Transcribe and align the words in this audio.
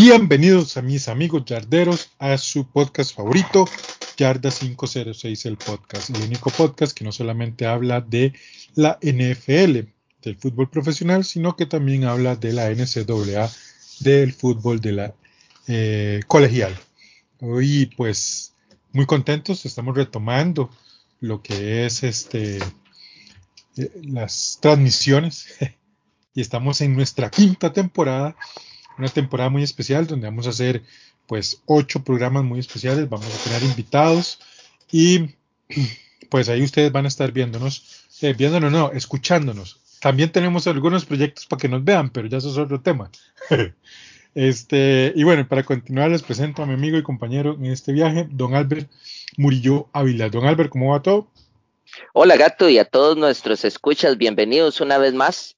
Bienvenidos 0.00 0.76
a 0.76 0.82
mis 0.82 1.08
amigos 1.08 1.44
yarderos 1.44 2.10
a 2.20 2.38
su 2.38 2.70
podcast 2.70 3.16
favorito, 3.16 3.64
Yarda 4.16 4.48
506, 4.48 5.46
el 5.46 5.56
podcast, 5.56 6.10
el 6.10 6.22
único 6.22 6.50
podcast 6.50 6.96
que 6.96 7.04
no 7.04 7.10
solamente 7.10 7.66
habla 7.66 8.00
de 8.00 8.32
la 8.76 8.96
NFL, 9.02 9.88
del 10.22 10.36
fútbol 10.38 10.70
profesional, 10.70 11.24
sino 11.24 11.56
que 11.56 11.66
también 11.66 12.04
habla 12.04 12.36
de 12.36 12.52
la 12.52 12.70
NCAA, 12.70 13.50
del 13.98 14.32
fútbol 14.32 14.80
de 14.80 14.92
la 14.92 15.14
eh, 15.66 16.20
colegial. 16.28 16.78
Hoy, 17.40 17.92
pues, 17.96 18.54
muy 18.92 19.04
contentos, 19.04 19.66
estamos 19.66 19.96
retomando 19.96 20.70
lo 21.18 21.42
que 21.42 21.86
es 21.86 22.04
este 22.04 22.58
eh, 23.76 23.90
las 24.04 24.60
transmisiones 24.62 25.56
y 26.34 26.40
estamos 26.40 26.82
en 26.82 26.94
nuestra 26.94 27.30
quinta 27.30 27.72
temporada 27.72 28.36
una 28.98 29.08
temporada 29.08 29.50
muy 29.50 29.62
especial 29.62 30.06
donde 30.06 30.26
vamos 30.26 30.46
a 30.46 30.50
hacer 30.50 30.82
pues 31.26 31.62
ocho 31.66 32.02
programas 32.02 32.44
muy 32.44 32.58
especiales, 32.58 33.08
vamos 33.08 33.26
a 33.26 33.44
tener 33.44 33.62
invitados 33.62 34.40
y 34.90 35.30
pues 36.30 36.48
ahí 36.48 36.62
ustedes 36.62 36.90
van 36.90 37.04
a 37.04 37.08
estar 37.08 37.32
viéndonos, 37.32 38.06
eh, 38.22 38.34
viéndonos 38.36 38.72
no, 38.72 38.90
escuchándonos. 38.92 39.80
También 40.00 40.30
tenemos 40.30 40.66
algunos 40.66 41.04
proyectos 41.04 41.46
para 41.46 41.60
que 41.60 41.68
nos 41.68 41.84
vean, 41.84 42.10
pero 42.10 42.28
ya 42.28 42.38
eso 42.38 42.50
es 42.50 42.58
otro 42.58 42.80
tema. 42.80 43.10
este, 44.34 45.12
y 45.14 45.24
bueno, 45.24 45.46
para 45.46 45.64
continuar 45.64 46.10
les 46.10 46.22
presento 46.22 46.62
a 46.62 46.66
mi 46.66 46.74
amigo 46.74 46.96
y 46.96 47.02
compañero 47.02 47.54
en 47.54 47.66
este 47.66 47.92
viaje, 47.92 48.26
don 48.30 48.54
Albert 48.54 48.90
Murillo 49.36 49.88
Ávila. 49.92 50.30
Don 50.30 50.46
Albert, 50.46 50.70
¿cómo 50.70 50.92
va 50.92 51.02
todo? 51.02 51.28
Hola 52.12 52.36
gato 52.36 52.68
y 52.68 52.78
a 52.78 52.84
todos 52.84 53.16
nuestros 53.16 53.64
escuchas, 53.64 54.18
bienvenidos 54.18 54.80
una 54.80 54.98
vez 54.98 55.14
más 55.14 55.57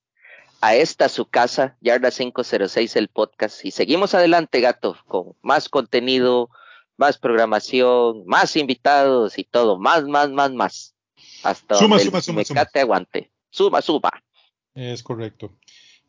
a 0.61 0.75
esta 0.75 1.09
su 1.09 1.27
casa, 1.27 1.77
Yarda 1.81 2.11
506, 2.11 2.97
el 2.97 3.09
podcast. 3.09 3.65
Y 3.65 3.71
seguimos 3.71 4.15
adelante, 4.15 4.61
gato, 4.61 4.97
con 5.07 5.35
más 5.43 5.69
contenido, 5.69 6.51
más 6.97 7.19
programación, 7.19 8.25
más 8.27 8.57
invitados 8.57 9.39
y 9.39 9.45
todo, 9.45 9.79
más, 9.79 10.05
más, 10.05 10.31
más, 10.31 10.53
más. 10.53 10.95
Hasta 11.43 11.77
suma, 11.77 11.97
donde 11.97 12.21
suma, 12.21 12.41
el 12.41 12.47
suma, 12.47 12.67
aguante. 12.75 13.31
Suma, 13.51 13.81
suma. 13.81 14.11
Es 14.75 15.03
correcto. 15.03 15.57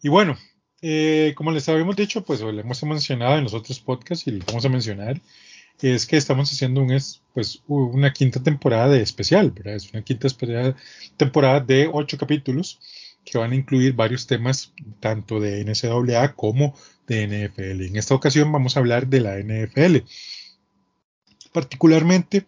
Y 0.02 0.10
bueno, 0.10 0.38
eh, 0.82 1.34
como 1.36 1.52
les 1.52 1.70
habíamos 1.70 1.96
dicho, 1.96 2.24
pues 2.24 2.42
lo 2.42 2.50
hemos 2.50 2.84
mencionado 2.84 3.38
en 3.38 3.46
los 3.46 3.54
otros 3.54 3.80
podcasts 3.80 4.28
y 4.28 4.32
lo 4.32 4.46
vamos 4.46 4.66
a 4.66 4.70
mencionar, 4.70 5.22
es 5.82 6.06
que 6.06 6.18
estamos 6.18 6.52
haciendo 6.52 6.82
un, 6.82 6.92
es, 6.92 7.22
pues, 7.34 7.64
una 7.68 8.12
quinta 8.14 8.44
temporada 8.44 8.90
de 8.90 9.02
especial, 9.02 9.52
¿verdad? 9.52 9.76
Es 9.76 9.92
una 9.92 10.04
quinta 10.04 10.28
temporada 11.18 11.60
de 11.60 11.90
ocho 11.92 12.18
capítulos 12.18 12.80
que 13.24 13.38
van 13.38 13.52
a 13.52 13.56
incluir 13.56 13.94
varios 13.94 14.28
temas 14.28 14.74
tanto 15.00 15.40
de 15.40 15.64
NCAA 15.64 16.34
como 16.36 16.76
de 17.08 17.28
NFL. 17.28 17.86
En 17.86 17.96
esta 17.98 18.16
ocasión 18.16 18.52
vamos 18.52 18.76
a 18.76 18.80
hablar 18.80 19.08
de 19.08 19.22
la 19.22 19.38
NFL, 19.38 19.98
particularmente 21.52 22.46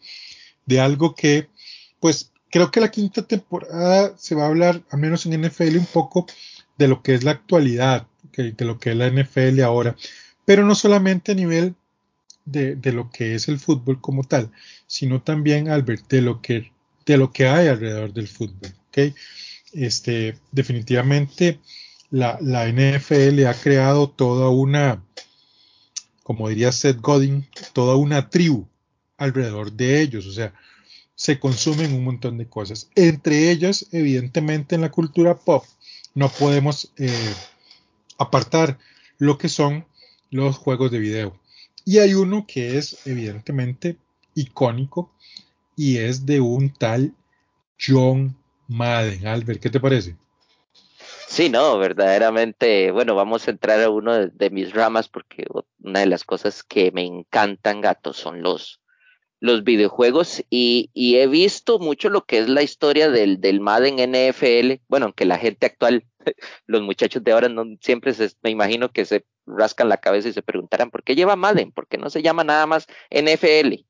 de 0.65 0.79
algo 0.79 1.15
que, 1.15 1.49
pues, 1.99 2.31
creo 2.49 2.71
que 2.71 2.81
la 2.81 2.91
quinta 2.91 3.23
temporada 3.23 4.15
se 4.17 4.35
va 4.35 4.43
a 4.43 4.47
hablar, 4.47 4.81
al 4.89 4.99
menos 4.99 5.25
en 5.25 5.41
NFL, 5.41 5.77
un 5.77 5.85
poco 5.85 6.25
de 6.77 6.87
lo 6.87 7.01
que 7.01 7.13
es 7.13 7.23
la 7.23 7.31
actualidad, 7.31 8.07
de 8.35 8.65
lo 8.65 8.79
que 8.79 8.91
es 8.91 8.95
la 8.95 9.09
NFL 9.09 9.61
ahora, 9.61 9.95
pero 10.45 10.65
no 10.65 10.75
solamente 10.75 11.33
a 11.33 11.35
nivel 11.35 11.75
de, 12.45 12.75
de, 12.75 12.91
lo 12.91 13.09
que 13.09 13.35
es 13.35 13.47
el 13.47 13.59
fútbol 13.59 14.01
como 14.01 14.23
tal, 14.23 14.51
sino 14.87 15.21
también, 15.21 15.69
Albert, 15.69 16.09
de 16.09 16.21
lo 16.21 16.41
que, 16.41 16.71
de 17.05 17.17
lo 17.17 17.31
que 17.31 17.47
hay 17.47 17.67
alrededor 17.67 18.13
del 18.13 18.27
fútbol. 18.27 18.73
Este, 19.73 20.37
definitivamente 20.51 21.59
la, 22.11 22.37
la, 22.41 22.67
NFL 22.67 23.45
ha 23.47 23.53
creado 23.53 24.09
toda 24.09 24.49
una, 24.49 25.03
como 26.23 26.49
diría 26.49 26.71
Seth 26.71 27.01
Godin, 27.01 27.47
toda 27.73 27.95
una 27.95 28.29
tribu 28.29 28.67
alrededor 29.17 29.71
de 29.71 30.01
ellos. 30.01 30.27
O 30.27 30.31
sea, 30.31 30.53
se 31.15 31.39
consumen 31.39 31.93
un 31.93 32.03
montón 32.03 32.37
de 32.37 32.47
cosas. 32.47 32.89
Entre 32.95 33.51
ellas, 33.51 33.87
evidentemente, 33.91 34.75
en 34.75 34.81
la 34.81 34.91
cultura 34.91 35.35
pop, 35.35 35.65
no 36.13 36.29
podemos 36.29 36.91
eh, 36.97 37.33
apartar 38.17 38.77
lo 39.17 39.37
que 39.37 39.49
son 39.49 39.85
los 40.29 40.57
juegos 40.57 40.91
de 40.91 40.99
video. 40.99 41.39
Y 41.85 41.99
hay 41.99 42.13
uno 42.13 42.45
que 42.47 42.77
es 42.77 43.05
evidentemente 43.05 43.97
icónico 44.35 45.11
y 45.75 45.97
es 45.97 46.25
de 46.25 46.39
un 46.39 46.73
tal 46.73 47.13
John 47.79 48.37
Madden. 48.73 49.27
Albert, 49.27 49.61
¿qué 49.61 49.69
te 49.69 49.79
parece? 49.79 50.15
Sí, 51.27 51.49
no, 51.49 51.77
verdaderamente, 51.77 52.91
bueno, 52.91 53.15
vamos 53.15 53.47
a 53.47 53.51
entrar 53.51 53.79
a 53.81 53.89
uno 53.89 54.27
de, 54.27 54.49
mis 54.49 54.73
ramas 54.73 55.09
porque 55.09 55.45
una 55.79 56.01
de 56.01 56.05
las 56.05 56.23
cosas 56.23 56.63
que 56.63 56.91
me 56.91 57.05
encantan, 57.05 57.81
gatos, 57.81 58.17
son 58.17 58.43
los, 58.43 58.81
los 59.39 59.63
videojuegos 59.63 60.43
y, 60.49 60.91
y, 60.93 61.15
he 61.17 61.27
visto 61.27 61.79
mucho 61.79 62.09
lo 62.09 62.25
que 62.25 62.39
es 62.39 62.49
la 62.49 62.61
historia 62.61 63.09
del, 63.09 63.41
del 63.41 63.61
Madden 63.61 63.95
NFL, 63.95 64.83
bueno, 64.87 65.07
aunque 65.07 65.25
la 65.25 65.37
gente 65.37 65.65
actual, 65.65 66.05
los 66.67 66.81
muchachos 66.81 67.23
de 67.23 67.31
ahora 67.31 67.49
no 67.49 67.65
siempre 67.81 68.13
se, 68.13 68.31
me 68.43 68.51
imagino 68.51 68.91
que 68.91 69.05
se 69.05 69.25
rascan 69.47 69.89
la 69.89 69.97
cabeza 69.97 70.29
y 70.29 70.33
se 70.33 70.43
preguntarán, 70.43 70.91
¿por 70.91 71.03
qué 71.03 71.15
lleva 71.15 71.35
Madden? 71.35 71.71
¿Por 71.71 71.87
qué 71.87 71.97
no 71.97 72.09
se 72.09 72.21
llama 72.21 72.43
nada 72.43 72.67
más 72.67 72.87
NFL? 73.09 73.83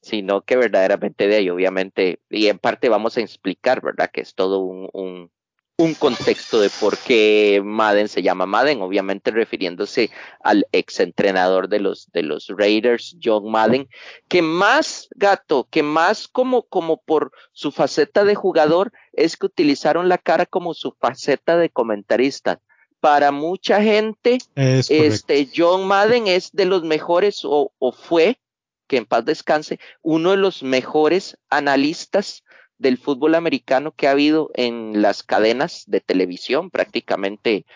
Sino 0.00 0.42
que 0.42 0.56
verdaderamente 0.56 1.26
de 1.26 1.36
ahí, 1.36 1.50
obviamente, 1.50 2.20
y 2.30 2.46
en 2.46 2.58
parte 2.58 2.88
vamos 2.88 3.16
a 3.16 3.20
explicar, 3.20 3.82
¿verdad? 3.82 4.10
Que 4.12 4.20
es 4.20 4.34
todo 4.34 4.60
un, 4.60 4.88
un, 4.92 5.30
un, 5.76 5.94
contexto 5.94 6.60
de 6.60 6.70
por 6.70 6.96
qué 6.98 7.60
Madden 7.64 8.08
se 8.08 8.22
llama 8.22 8.46
Madden, 8.46 8.80
obviamente 8.80 9.30
refiriéndose 9.30 10.10
al 10.42 10.66
exentrenador 10.72 11.68
de 11.68 11.80
los, 11.80 12.10
de 12.12 12.22
los 12.22 12.48
Raiders, 12.48 13.16
John 13.22 13.50
Madden, 13.50 13.88
que 14.28 14.42
más, 14.42 15.08
gato, 15.14 15.66
que 15.70 15.82
más 15.82 16.28
como, 16.28 16.62
como 16.62 17.02
por 17.02 17.32
su 17.52 17.72
faceta 17.72 18.24
de 18.24 18.34
jugador, 18.34 18.92
es 19.12 19.36
que 19.36 19.46
utilizaron 19.46 20.08
la 20.08 20.18
cara 20.18 20.46
como 20.46 20.74
su 20.74 20.92
faceta 20.92 21.56
de 21.56 21.70
comentarista 21.70 22.60
para 23.00 23.30
mucha 23.30 23.82
gente, 23.82 24.38
este 24.56 25.48
John 25.54 25.86
Madden 25.86 26.26
es 26.26 26.50
de 26.52 26.64
los 26.64 26.82
mejores 26.82 27.44
o, 27.44 27.72
o, 27.78 27.92
fue 27.92 28.38
que 28.88 28.96
en 28.96 29.06
paz 29.06 29.24
descanse, 29.24 29.78
uno 30.02 30.32
de 30.32 30.38
los 30.38 30.64
mejores 30.64 31.38
analistas 31.50 32.42
del 32.78 32.96
fútbol 32.96 33.34
americano 33.34 33.92
que 33.92 34.08
ha 34.08 34.12
habido 34.12 34.50
en 34.54 35.02
las 35.02 35.22
cadenas 35.22 35.84
de 35.86 36.00
televisión, 36.00 36.70
prácticamente 36.70 37.66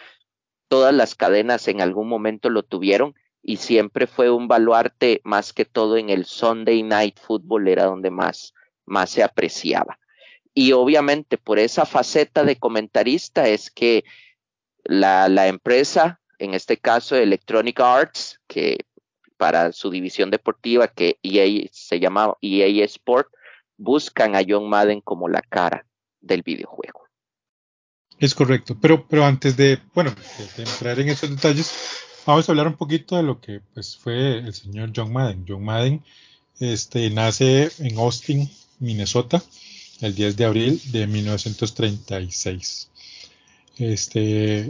todas 0.69 0.95
las 0.95 1.15
cadenas 1.15 1.69
en 1.69 1.81
algún 1.81 2.09
momento 2.09 2.49
lo 2.49 2.63
tuvieron 2.63 3.15
y 3.43 3.57
siempre 3.59 4.07
fue 4.07 4.31
un 4.31 4.49
baluarte 4.49 5.21
más 5.25 5.53
que 5.53 5.65
todo 5.65 5.97
en 5.97 6.09
el 6.09 6.25
Sunday 6.25 6.83
Night 6.83 7.19
Football 7.21 7.69
era 7.69 7.85
donde 7.85 8.11
más, 8.11 8.55
más 8.87 9.11
se 9.11 9.23
apreciaba. 9.23 9.99
Y 10.55 10.73
obviamente 10.73 11.39
por 11.39 11.59
esa 11.59 11.85
faceta 11.85 12.45
de 12.45 12.57
comentarista 12.57 13.49
es 13.49 13.71
que 13.71 14.05
la, 14.85 15.29
la 15.29 15.49
empresa, 15.49 16.21
en 16.39 16.55
este 16.55 16.77
caso 16.77 17.17
Electronic 17.17 17.81
Arts, 17.81 18.41
que 18.47 18.79
para 19.43 19.73
su 19.73 19.91
división 19.91 20.31
deportiva 20.31 20.87
que 20.87 21.19
EA 21.21 21.69
se 21.73 21.99
llama 21.99 22.37
EA 22.41 22.85
Sport, 22.85 23.27
buscan 23.77 24.37
a 24.37 24.43
John 24.49 24.69
Madden 24.69 25.01
como 25.01 25.29
la 25.29 25.43
cara 25.43 25.85
del 26.21 26.43
videojuego. 26.43 27.09
Es 28.21 28.37
correcto, 28.37 28.79
pero, 28.81 29.05
pero 29.09 29.25
antes 29.25 29.57
de, 29.57 29.81
bueno, 29.95 30.15
entrar 30.57 31.01
en 31.01 31.09
esos 31.09 31.29
detalles, 31.29 31.75
vamos 32.25 32.49
a 32.49 32.53
hablar 32.53 32.69
un 32.69 32.77
poquito 32.77 33.17
de 33.17 33.25
lo 33.25 33.41
que 33.41 33.61
pues, 33.75 33.97
fue 33.97 34.39
el 34.39 34.55
señor 34.55 34.93
John 34.95 35.13
Madden. 35.13 35.45
John 35.49 35.65
Madden 35.65 36.05
este, 36.61 37.11
nace 37.11 37.69
en 37.81 37.99
Austin, 37.99 38.49
Minnesota, 38.79 39.43
el 40.03 40.15
10 40.15 40.37
de 40.37 40.45
abril 40.45 40.81
de 40.93 41.09
1936. 41.09 42.91
Este, 43.77 44.69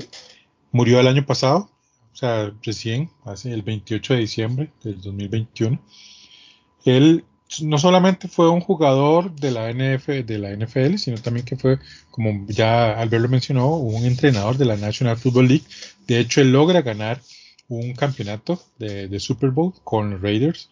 murió 0.71 0.99
el 0.99 1.09
año 1.09 1.27
pasado, 1.27 1.69
o 2.13 2.17
sea, 2.17 2.53
recién, 2.63 3.11
hace 3.25 3.53
el 3.53 3.63
28 3.63 4.15
de 4.15 4.21
diciembre 4.21 4.73
del 4.83 5.01
2021. 5.01 5.81
Él 6.85 7.25
no 7.61 7.79
solamente 7.79 8.29
fue 8.29 8.49
un 8.49 8.61
jugador 8.61 9.35
de 9.35 9.51
la, 9.51 9.71
NF, 9.73 10.09
de 10.25 10.39
la 10.39 10.55
NFL, 10.57 10.97
sino 10.97 11.19
también 11.19 11.45
que 11.45 11.57
fue, 11.57 11.79
como 12.11 12.47
ya 12.49 12.93
Albert 12.93 13.23
lo 13.23 13.29
mencionó, 13.29 13.77
un 13.77 14.05
entrenador 14.05 14.57
de 14.57 14.65
la 14.65 14.77
National 14.77 15.17
Football 15.17 15.49
League. 15.49 15.65
De 16.07 16.19
hecho, 16.19 16.41
él 16.41 16.53
logra 16.53 16.83
ganar 16.83 17.21
un 17.69 17.95
campeonato 17.95 18.63
de, 18.79 19.09
de 19.09 19.21
Super 19.21 19.51
Bowl 19.51 19.75
con 19.85 20.21
Raiders. 20.23 20.71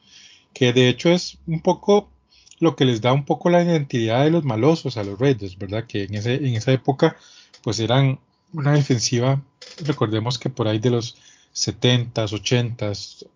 que 0.52 0.72
de 0.72 0.88
hecho 0.88 1.10
es 1.10 1.38
un 1.46 1.60
poco 1.60 2.10
lo 2.58 2.76
que 2.76 2.84
les 2.84 3.00
da 3.00 3.12
un 3.12 3.24
poco 3.24 3.50
la 3.50 3.62
identidad 3.62 4.24
de 4.24 4.30
los 4.30 4.44
malosos 4.44 4.96
a 4.96 5.04
los 5.04 5.18
Raiders, 5.18 5.56
¿verdad? 5.58 5.86
Que 5.86 6.04
en, 6.04 6.14
ese, 6.14 6.34
en 6.34 6.54
esa 6.54 6.72
época 6.72 7.16
pues 7.62 7.80
eran 7.80 8.20
una 8.52 8.72
defensiva, 8.72 9.42
recordemos 9.84 10.38
que 10.38 10.50
por 10.50 10.68
ahí 10.68 10.78
de 10.78 10.90
los 10.90 11.16
70s, 11.54 12.32
80s, 12.32 13.26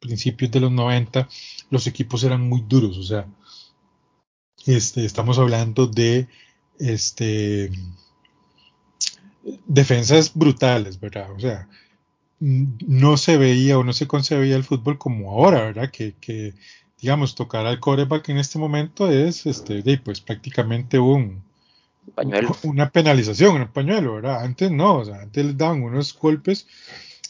principios 0.00 0.50
de 0.50 0.60
los 0.60 0.72
90, 0.72 1.28
los 1.70 1.86
equipos 1.86 2.22
eran 2.24 2.48
muy 2.48 2.64
duros, 2.66 2.98
o 2.98 3.02
sea, 3.02 3.26
este, 4.66 5.04
estamos 5.04 5.38
hablando 5.38 5.86
de 5.86 6.28
este, 6.78 7.70
defensas 9.66 10.34
brutales, 10.34 10.98
¿verdad? 10.98 11.30
O 11.32 11.40
sea, 11.40 11.68
no 12.40 13.16
se 13.16 13.38
veía 13.38 13.78
o 13.78 13.84
no 13.84 13.92
se 13.92 14.06
concebía 14.06 14.56
el 14.56 14.64
fútbol 14.64 14.98
como 14.98 15.30
ahora, 15.30 15.62
¿verdad? 15.62 15.90
Que, 15.90 16.14
que 16.20 16.54
digamos, 17.00 17.34
tocar 17.34 17.66
al 17.66 17.80
coreback 17.80 18.28
en 18.30 18.38
este 18.38 18.58
momento 18.58 19.10
es, 19.10 19.46
este, 19.46 19.82
pues 19.98 20.20
prácticamente 20.20 20.98
un, 20.98 21.42
pañuelo. 22.14 22.56
una 22.64 22.90
penalización, 22.90 23.60
un 23.62 23.68
pañuelo, 23.68 24.14
¿verdad? 24.14 24.42
Antes 24.42 24.70
no, 24.70 24.98
o 24.98 25.04
sea, 25.04 25.20
antes 25.20 25.44
les 25.44 25.56
daban 25.56 25.82
unos 25.82 26.16
golpes 26.18 26.66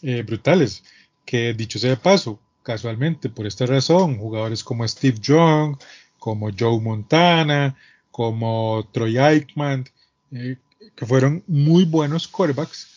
eh, 0.03 0.23
brutales, 0.23 0.83
que 1.25 1.55
dicho 1.55 1.79
sea 1.79 1.91
de 1.91 1.97
paso, 1.97 2.41
casualmente, 2.63 3.29
por 3.29 3.47
esta 3.47 3.65
razón, 3.65 4.19
jugadores 4.19 4.65
como 4.65 4.87
Steve 4.89 5.19
Young, 5.21 5.77
como 6.19 6.51
Joe 6.51 6.81
Montana, 6.81 7.77
como 8.11 8.89
Troy 8.93 9.19
Aikman, 9.19 9.85
eh, 10.33 10.57
que 10.97 11.07
fueron 11.07 11.45
muy 11.47 11.85
buenos 11.85 12.27
quarterbacks, 12.27 12.89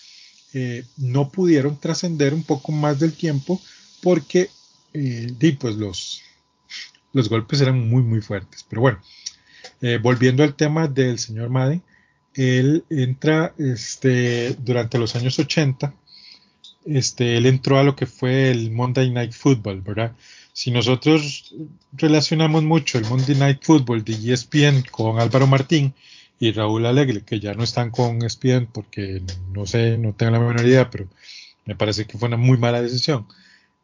eh, 0.53 0.83
no 0.97 1.29
pudieron 1.29 1.79
trascender 1.79 2.33
un 2.33 2.43
poco 2.43 2.71
más 2.71 2.99
del 2.99 3.13
tiempo 3.13 3.61
porque 4.01 4.49
eh, 4.93 5.57
pues 5.59 5.75
los, 5.75 6.23
los 7.13 7.29
golpes 7.29 7.61
eran 7.61 7.87
muy 7.87 8.01
muy 8.01 8.21
fuertes. 8.21 8.65
Pero 8.67 8.81
bueno, 8.81 9.01
volviendo 10.01 10.41
al 10.41 10.55
tema 10.55 10.87
del 10.87 11.19
señor 11.19 11.49
Madden, 11.49 11.83
él 12.33 12.83
entra 12.89 13.53
este, 13.57 14.55
durante 14.55 14.97
los 14.97 15.15
años 15.15 15.37
80, 15.37 15.93
este, 16.85 17.37
él 17.37 17.45
entró 17.45 17.79
a 17.79 17.83
lo 17.83 17.95
que 17.95 18.05
fue 18.05 18.51
el 18.51 18.71
Monday 18.71 19.09
Night 19.11 19.33
Football, 19.33 19.81
¿verdad? 19.81 20.13
si 20.59 20.71
nosotros 20.71 21.55
relacionamos 21.93 22.63
mucho 22.63 22.97
el 22.97 23.05
Monday 23.05 23.33
Night 23.37 23.59
Football 23.61 24.03
de 24.03 24.33
ESPN 24.33 24.83
con 24.91 25.17
Álvaro 25.17 25.47
Martín 25.47 25.93
y 26.37 26.51
Raúl 26.51 26.85
Alegre, 26.85 27.21
que 27.21 27.39
ya 27.39 27.53
no 27.53 27.63
están 27.63 27.91
con 27.91 28.21
ESPN 28.21 28.67
porque 28.73 29.21
no 29.53 29.65
sé, 29.65 29.97
no 29.97 30.13
tengo 30.13 30.33
la 30.33 30.39
menor 30.39 30.65
idea, 30.65 30.89
pero 30.89 31.07
me 31.63 31.77
parece 31.77 32.05
que 32.05 32.17
fue 32.17 32.27
una 32.27 32.35
muy 32.35 32.57
mala 32.57 32.81
decisión. 32.81 33.25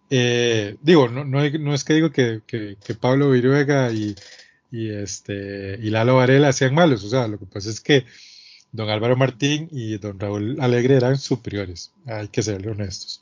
Eh, 0.09 0.75
digo, 0.81 1.07
no, 1.07 1.73
es 1.73 1.83
que 1.85 1.93
digo 1.93 2.11
que, 2.11 2.41
que, 2.45 2.95
Pablo 2.99 3.31
Viruega 3.31 3.93
y, 3.93 4.13
y, 4.69 4.89
este, 4.89 5.79
y 5.81 5.91
Lalo 5.91 6.17
Varela 6.17 6.51
sean 6.51 6.75
malos, 6.75 7.05
o 7.05 7.09
sea, 7.09 7.29
lo 7.29 7.39
que 7.39 7.45
pasa 7.45 7.69
es 7.69 7.79
que 7.79 8.05
don 8.75 8.89
Álvaro 8.89 9.15
Martín 9.15 9.69
y 9.71 9.97
don 9.97 10.19
Raúl 10.19 10.57
Alegre 10.59 10.95
eran 10.95 11.17
superiores, 11.17 11.91
hay 12.05 12.27
que 12.27 12.43
ser 12.43 12.67
honestos. 12.67 13.21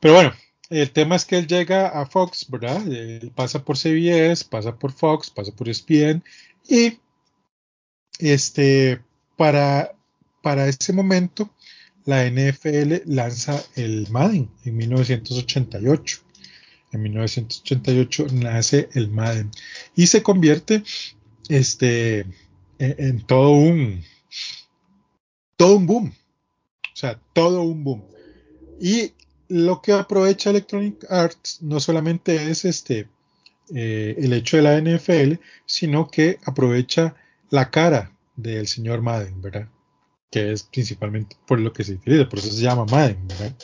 Pero 0.00 0.14
bueno, 0.14 0.32
el 0.70 0.90
tema 0.90 1.16
es 1.16 1.24
que 1.24 1.36
él 1.36 1.46
llega 1.46 1.88
a 1.88 2.06
Fox, 2.06 2.46
¿verdad? 2.48 2.86
Él 2.86 3.32
pasa 3.34 3.64
por 3.64 3.76
CBS, 3.76 4.44
pasa 4.44 4.76
por 4.76 4.92
Fox, 4.92 5.30
pasa 5.30 5.52
por 5.52 5.68
ESPN 5.68 6.22
y 6.68 6.98
este 8.18 9.00
para 9.36 9.92
para 10.42 10.68
ese 10.68 10.92
momento 10.92 11.50
la 12.04 12.24
NFL 12.28 13.02
lanza 13.06 13.62
el 13.76 14.08
Madden 14.10 14.48
en 14.64 14.76
1988. 14.76 16.20
En 16.92 17.02
1988 17.02 18.26
nace 18.32 18.88
el 18.94 19.10
Madden 19.10 19.50
y 19.94 20.06
se 20.06 20.22
convierte 20.22 20.82
este 21.48 22.20
en, 22.78 22.94
en 22.98 23.26
todo 23.26 23.50
un 23.50 24.02
todo 25.60 25.76
un 25.76 25.86
boom. 25.86 26.06
O 26.06 26.96
sea, 26.96 27.20
todo 27.34 27.60
un 27.60 27.84
boom. 27.84 28.02
Y 28.80 29.12
lo 29.48 29.82
que 29.82 29.92
aprovecha 29.92 30.48
Electronic 30.48 31.04
Arts 31.10 31.58
no 31.60 31.80
solamente 31.80 32.50
es 32.50 32.64
este 32.64 33.08
eh, 33.74 34.14
el 34.16 34.32
hecho 34.32 34.56
de 34.56 34.62
la 34.62 34.80
NFL, 34.80 35.34
sino 35.66 36.08
que 36.08 36.38
aprovecha 36.46 37.14
la 37.50 37.70
cara 37.70 38.10
del 38.36 38.68
señor 38.68 39.02
Madden, 39.02 39.42
¿verdad? 39.42 39.68
Que 40.30 40.50
es 40.52 40.62
principalmente 40.62 41.36
por 41.46 41.60
lo 41.60 41.74
que 41.74 41.84
se 41.84 41.92
utiliza, 41.92 42.26
por 42.26 42.38
eso 42.38 42.50
se 42.50 42.62
llama 42.62 42.86
Madden, 42.86 43.28
¿verdad? 43.28 43.54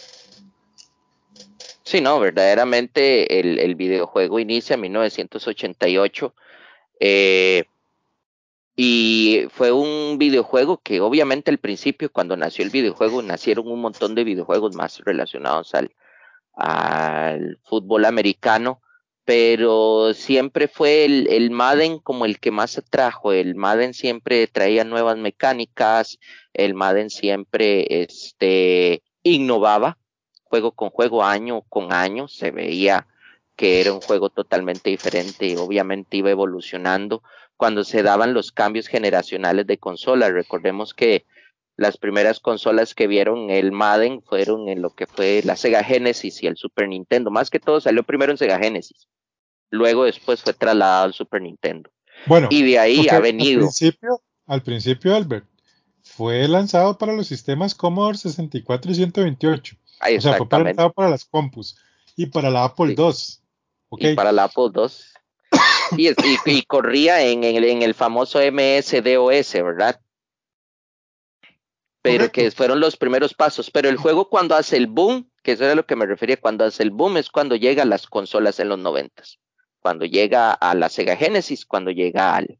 Sí, 1.82 2.02
no, 2.02 2.20
verdaderamente 2.20 3.40
el, 3.40 3.74
videojuego 3.74 4.38
inicia 4.38 4.74
en 4.74 4.82
1988. 4.82 6.34
Eh, 7.00 7.64
y 8.76 9.46
fue 9.50 9.72
un 9.72 10.18
videojuego 10.18 10.78
que 10.82 11.00
obviamente 11.00 11.50
al 11.50 11.58
principio, 11.58 12.12
cuando 12.12 12.36
nació 12.36 12.62
el 12.62 12.70
videojuego, 12.70 13.22
nacieron 13.22 13.68
un 13.68 13.80
montón 13.80 14.14
de 14.14 14.24
videojuegos 14.24 14.76
más 14.76 15.00
relacionados 15.04 15.74
al, 15.74 15.94
al 16.52 17.58
fútbol 17.64 18.04
americano, 18.04 18.82
pero 19.24 20.12
siempre 20.12 20.68
fue 20.68 21.06
el, 21.06 21.50
Madden 21.50 21.98
como 21.98 22.26
el 22.26 22.38
que 22.38 22.50
más 22.50 22.76
atrajo. 22.76 23.32
El 23.32 23.54
Madden 23.54 23.94
siempre 23.94 24.46
traía 24.46 24.84
nuevas 24.84 25.16
mecánicas, 25.16 26.18
el 26.52 26.74
Madden 26.74 27.08
siempre 27.08 28.02
este, 28.02 29.02
innovaba, 29.22 29.96
juego 30.44 30.72
con 30.72 30.90
juego, 30.90 31.24
año 31.24 31.62
con 31.62 31.94
año, 31.94 32.28
se 32.28 32.50
veía 32.50 33.08
que 33.56 33.80
era 33.80 33.92
un 33.92 34.00
juego 34.00 34.30
totalmente 34.30 34.90
diferente, 34.90 35.56
obviamente 35.56 36.18
iba 36.18 36.30
evolucionando 36.30 37.22
cuando 37.56 37.84
se 37.84 38.02
daban 38.02 38.34
los 38.34 38.52
cambios 38.52 38.86
generacionales 38.86 39.66
de 39.66 39.78
consolas. 39.78 40.32
Recordemos 40.32 40.92
que 40.92 41.24
las 41.76 41.96
primeras 41.96 42.40
consolas 42.40 42.94
que 42.94 43.06
vieron 43.06 43.50
el 43.50 43.72
Madden 43.72 44.22
fueron 44.22 44.68
en 44.68 44.82
lo 44.82 44.90
que 44.90 45.06
fue 45.06 45.42
la 45.44 45.56
Sega 45.56 45.82
Genesis 45.82 46.42
y 46.42 46.46
el 46.46 46.56
Super 46.56 46.88
Nintendo. 46.88 47.30
Más 47.30 47.50
que 47.50 47.60
todo 47.60 47.80
salió 47.80 48.02
primero 48.02 48.32
en 48.32 48.38
Sega 48.38 48.58
Genesis. 48.58 49.08
Luego 49.70 50.04
después 50.04 50.42
fue 50.42 50.52
trasladado 50.52 51.04
al 51.04 51.14
Super 51.14 51.42
Nintendo. 51.42 51.90
Bueno, 52.26 52.48
y 52.50 52.62
de 52.62 52.78
ahí 52.78 53.08
ha 53.08 53.20
venido. 53.20 53.60
Al 53.60 53.66
principio, 53.66 54.22
al 54.46 54.62
principio, 54.62 55.14
Albert, 55.14 55.46
fue 56.02 56.46
lanzado 56.48 56.96
para 56.96 57.12
los 57.12 57.26
sistemas 57.26 57.74
Commodore 57.74 58.16
64 58.16 58.92
y 58.92 58.94
128. 58.94 59.76
o 59.76 60.20
sea, 60.20 60.36
fue 60.38 60.46
lanzado 60.62 60.92
para 60.92 61.10
las 61.10 61.24
compus 61.24 61.76
y 62.16 62.26
para 62.26 62.48
la 62.50 62.64
Apple 62.64 62.94
II. 62.96 63.04
Y 63.92 64.14
para 64.14 64.32
la 64.32 64.44
Apple 64.44 64.70
II 64.74 64.88
y, 65.96 66.62
corría 66.62 67.22
en, 67.22 67.44
el, 67.44 67.94
famoso 67.94 68.40
MS-DOS, 68.40 69.52
¿verdad? 69.62 70.00
Pero 72.02 72.30
que 72.30 72.50
fueron 72.50 72.80
los 72.80 72.96
primeros 72.96 73.34
pasos. 73.34 73.70
Pero 73.70 73.88
el 73.88 73.96
juego 73.96 74.28
cuando 74.28 74.54
hace 74.54 74.76
el 74.76 74.86
boom, 74.86 75.30
que 75.42 75.52
eso 75.52 75.64
era 75.64 75.74
lo 75.74 75.86
que 75.86 75.96
me 75.96 76.06
refería, 76.06 76.36
cuando 76.36 76.64
hace 76.64 76.82
el 76.82 76.90
boom 76.90 77.16
es 77.16 77.30
cuando 77.30 77.56
llega 77.56 77.82
a 77.82 77.86
las 77.86 78.06
consolas 78.06 78.60
en 78.60 78.68
los 78.68 78.78
noventas. 78.78 79.38
Cuando 79.80 80.04
llega 80.04 80.52
a 80.52 80.74
la 80.74 80.88
Sega 80.88 81.16
Genesis, 81.16 81.64
cuando 81.66 81.90
llega 81.90 82.36
al, 82.36 82.58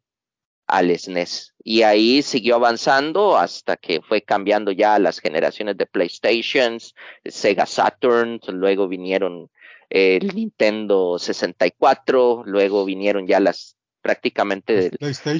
al 0.67 0.97
SNES. 0.97 1.55
Y 1.63 1.83
ahí 1.83 2.23
siguió 2.23 2.57
avanzando 2.57 3.37
hasta 3.37 3.77
que 3.77 4.01
fue 4.01 4.23
cambiando 4.23 4.73
ya 4.73 4.99
las 4.99 5.21
generaciones 5.21 5.77
de 5.77 5.87
PlayStations, 5.87 6.95
Sega 7.25 7.67
Saturn, 7.67 8.41
luego 8.49 8.89
vinieron 8.89 9.51
el 9.91 10.35
Nintendo 10.35 11.19
64, 11.19 12.43
luego 12.45 12.85
vinieron 12.85 13.27
ya 13.27 13.41
las 13.41 13.77
prácticamente 14.07 14.93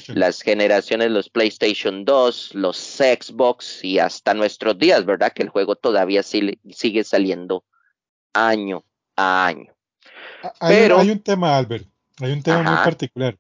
las 0.09 0.43
generaciones, 0.43 1.13
los 1.13 1.29
PlayStation 1.29 2.05
2, 2.05 2.57
los 2.57 2.77
Xbox 2.77 3.85
y 3.85 4.01
hasta 4.01 4.35
nuestros 4.35 4.77
días, 4.77 5.05
¿verdad? 5.05 5.33
Que 5.33 5.45
el 5.45 5.51
juego 5.51 5.77
todavía 5.77 6.25
sigue 6.25 7.05
saliendo 7.05 7.63
año 8.33 8.83
a 9.15 9.47
año. 9.47 9.73
Hay, 10.59 10.75
Pero, 10.75 10.99
hay 10.99 11.11
un 11.11 11.21
tema, 11.21 11.57
Albert, 11.57 11.87
hay 12.21 12.33
un 12.33 12.43
tema 12.43 12.63
muy 12.63 12.77
particular. 12.85 13.39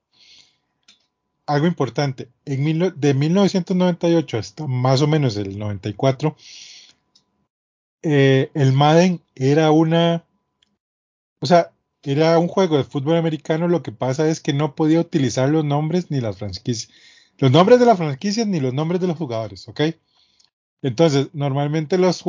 Algo 1.46 1.66
importante, 1.66 2.28
en 2.44 2.94
de 2.94 3.14
1998 3.14 4.38
hasta 4.38 4.66
más 4.68 5.02
o 5.02 5.08
menos 5.08 5.36
el 5.36 5.58
94, 5.58 6.36
eh, 8.02 8.50
el 8.54 8.72
Madden 8.72 9.20
era 9.34 9.72
una 9.72 10.24
o 11.40 11.46
sea, 11.46 11.72
era 12.02 12.38
un 12.38 12.48
juego 12.48 12.76
de 12.76 12.84
fútbol 12.84 13.16
americano, 13.16 13.68
lo 13.68 13.82
que 13.82 13.92
pasa 13.92 14.28
es 14.28 14.40
que 14.40 14.52
no 14.52 14.74
podía 14.74 15.00
utilizar 15.00 15.48
los 15.48 15.64
nombres 15.64 16.10
ni 16.10 16.20
las 16.20 16.36
franquicias, 16.38 16.92
los 17.38 17.50
nombres 17.50 17.80
de 17.80 17.86
las 17.86 17.98
franquicias 17.98 18.46
ni 18.46 18.60
los 18.60 18.72
nombres 18.72 19.00
de 19.00 19.08
los 19.08 19.18
jugadores, 19.18 19.68
¿ok? 19.68 19.80
Entonces, 20.82 21.28
normalmente 21.32 21.98
los, 21.98 22.22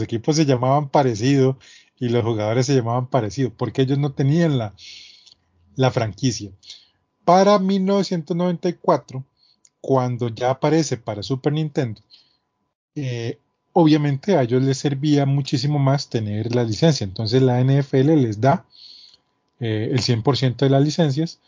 equipos 0.00 0.36
se 0.36 0.46
llamaban 0.46 0.88
parecido 0.88 1.58
y 1.98 2.08
los 2.08 2.24
jugadores 2.24 2.66
se 2.66 2.74
llamaban 2.74 3.08
parecido, 3.08 3.52
porque 3.54 3.82
ellos 3.82 3.98
no 3.98 4.12
tenían 4.12 4.58
la, 4.58 4.74
la 5.76 5.90
franquicia. 5.90 6.50
Para 7.24 7.58
1994, 7.58 9.24
cuando 9.80 10.28
ya 10.28 10.50
aparece 10.50 10.96
para 10.96 11.22
Super 11.22 11.52
Nintendo, 11.52 12.00
eh, 12.94 13.38
obviamente 13.72 14.36
a 14.36 14.42
ellos 14.42 14.62
les 14.62 14.78
servía 14.78 15.26
muchísimo 15.26 15.78
más 15.78 16.08
tener 16.08 16.54
la 16.54 16.64
licencia. 16.64 17.04
Entonces 17.04 17.42
la 17.42 17.62
NFL 17.62 18.14
les 18.16 18.40
da 18.40 18.64
eh, 19.60 19.90
el 19.92 20.00
100% 20.00 20.56
de 20.56 20.70
las 20.70 20.82
licencias 20.82 21.40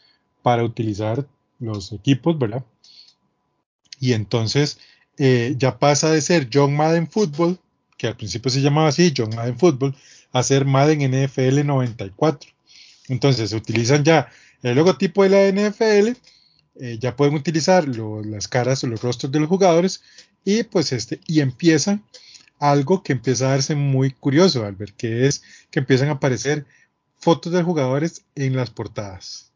para 0.42 0.64
utilizar 0.64 1.26
los 1.58 1.92
equipos, 1.92 2.38
¿verdad? 2.38 2.64
Y 4.00 4.14
entonces 4.14 4.78
eh, 5.18 5.54
ya 5.58 5.78
pasa 5.78 6.10
de 6.10 6.20
ser 6.22 6.48
John 6.52 6.74
Madden 6.74 7.08
Football, 7.08 7.58
que 7.98 8.06
al 8.06 8.16
principio 8.16 8.50
se 8.50 8.62
llamaba 8.62 8.88
así, 8.88 9.12
John 9.14 9.30
Madden 9.36 9.58
Football, 9.58 9.94
a 10.32 10.42
ser 10.42 10.64
Madden 10.64 11.00
NFL 11.10 11.66
94. 11.66 12.50
Entonces 13.08 13.50
se 13.50 13.56
utilizan 13.56 14.02
ya 14.04 14.28
el 14.62 14.76
logotipo 14.76 15.22
de 15.22 15.28
la 15.28 15.48
NFL, 15.48 16.16
eh, 16.76 16.98
ya 16.98 17.16
pueden 17.16 17.34
utilizar 17.34 17.86
las 17.88 18.48
caras 18.48 18.82
o 18.84 18.86
los 18.86 19.02
rostros 19.02 19.30
de 19.30 19.40
los 19.40 19.48
jugadores 19.48 20.02
y 20.44 20.62
pues 20.64 20.92
este, 20.92 21.20
y 21.26 21.40
empiezan 21.40 22.04
algo 22.59 23.02
que 23.02 23.12
empieza 23.12 23.47
a 23.47 23.50
darse 23.50 23.75
muy 23.75 24.11
curioso, 24.11 24.64
Albert, 24.64 24.94
que 24.97 25.26
es 25.26 25.42
que 25.70 25.80
empiezan 25.80 26.09
a 26.09 26.12
aparecer 26.12 26.66
fotos 27.16 27.52
de 27.52 27.62
jugadores 27.62 28.25
en 28.35 28.56
las 28.56 28.70
portadas. 28.70 29.52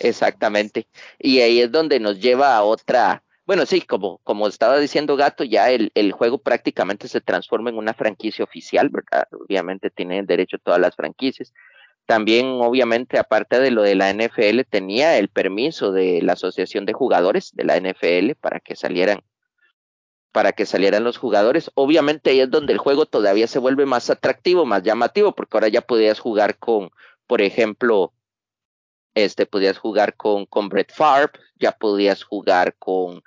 Exactamente. 0.00 0.86
Y 1.18 1.40
ahí 1.40 1.60
es 1.60 1.72
donde 1.72 1.98
nos 1.98 2.20
lleva 2.20 2.56
a 2.56 2.62
otra, 2.62 3.24
bueno, 3.46 3.66
sí, 3.66 3.80
como, 3.80 4.18
como 4.18 4.46
estaba 4.46 4.78
diciendo 4.78 5.16
Gato, 5.16 5.42
ya 5.42 5.70
el, 5.70 5.90
el, 5.94 6.12
juego 6.12 6.38
prácticamente 6.38 7.08
se 7.08 7.20
transforma 7.20 7.70
en 7.70 7.78
una 7.78 7.94
franquicia 7.94 8.44
oficial, 8.44 8.88
¿verdad? 8.90 9.26
Obviamente 9.32 9.90
tienen 9.90 10.26
derecho 10.26 10.58
todas 10.58 10.80
las 10.80 10.94
franquicias. 10.94 11.52
También, 12.06 12.46
obviamente, 12.46 13.18
aparte 13.18 13.60
de 13.60 13.70
lo 13.70 13.82
de 13.82 13.94
la 13.94 14.12
NFL, 14.12 14.62
tenía 14.68 15.16
el 15.18 15.28
permiso 15.28 15.92
de 15.92 16.22
la 16.22 16.32
Asociación 16.32 16.84
de 16.84 16.92
Jugadores 16.92 17.52
de 17.54 17.64
la 17.64 17.78
NFL 17.78 18.32
para 18.40 18.60
que 18.60 18.74
salieran 18.74 19.20
para 20.32 20.52
que 20.52 20.66
salieran 20.66 21.04
los 21.04 21.18
jugadores. 21.18 21.70
Obviamente 21.74 22.30
ahí 22.30 22.40
es 22.40 22.50
donde 22.50 22.72
el 22.72 22.78
juego 22.78 23.06
todavía 23.06 23.46
se 23.46 23.58
vuelve 23.58 23.86
más 23.86 24.10
atractivo, 24.10 24.64
más 24.64 24.82
llamativo, 24.82 25.32
porque 25.32 25.56
ahora 25.56 25.68
ya 25.68 25.80
podías 25.80 26.18
jugar 26.18 26.58
con, 26.58 26.90
por 27.26 27.42
ejemplo, 27.42 28.12
este, 29.14 29.46
podías 29.46 29.78
jugar 29.78 30.16
con, 30.16 30.46
con 30.46 30.68
Brett 30.68 30.92
Favre, 30.92 31.32
ya 31.58 31.72
podías 31.72 32.22
jugar 32.22 32.76
con 32.78 33.22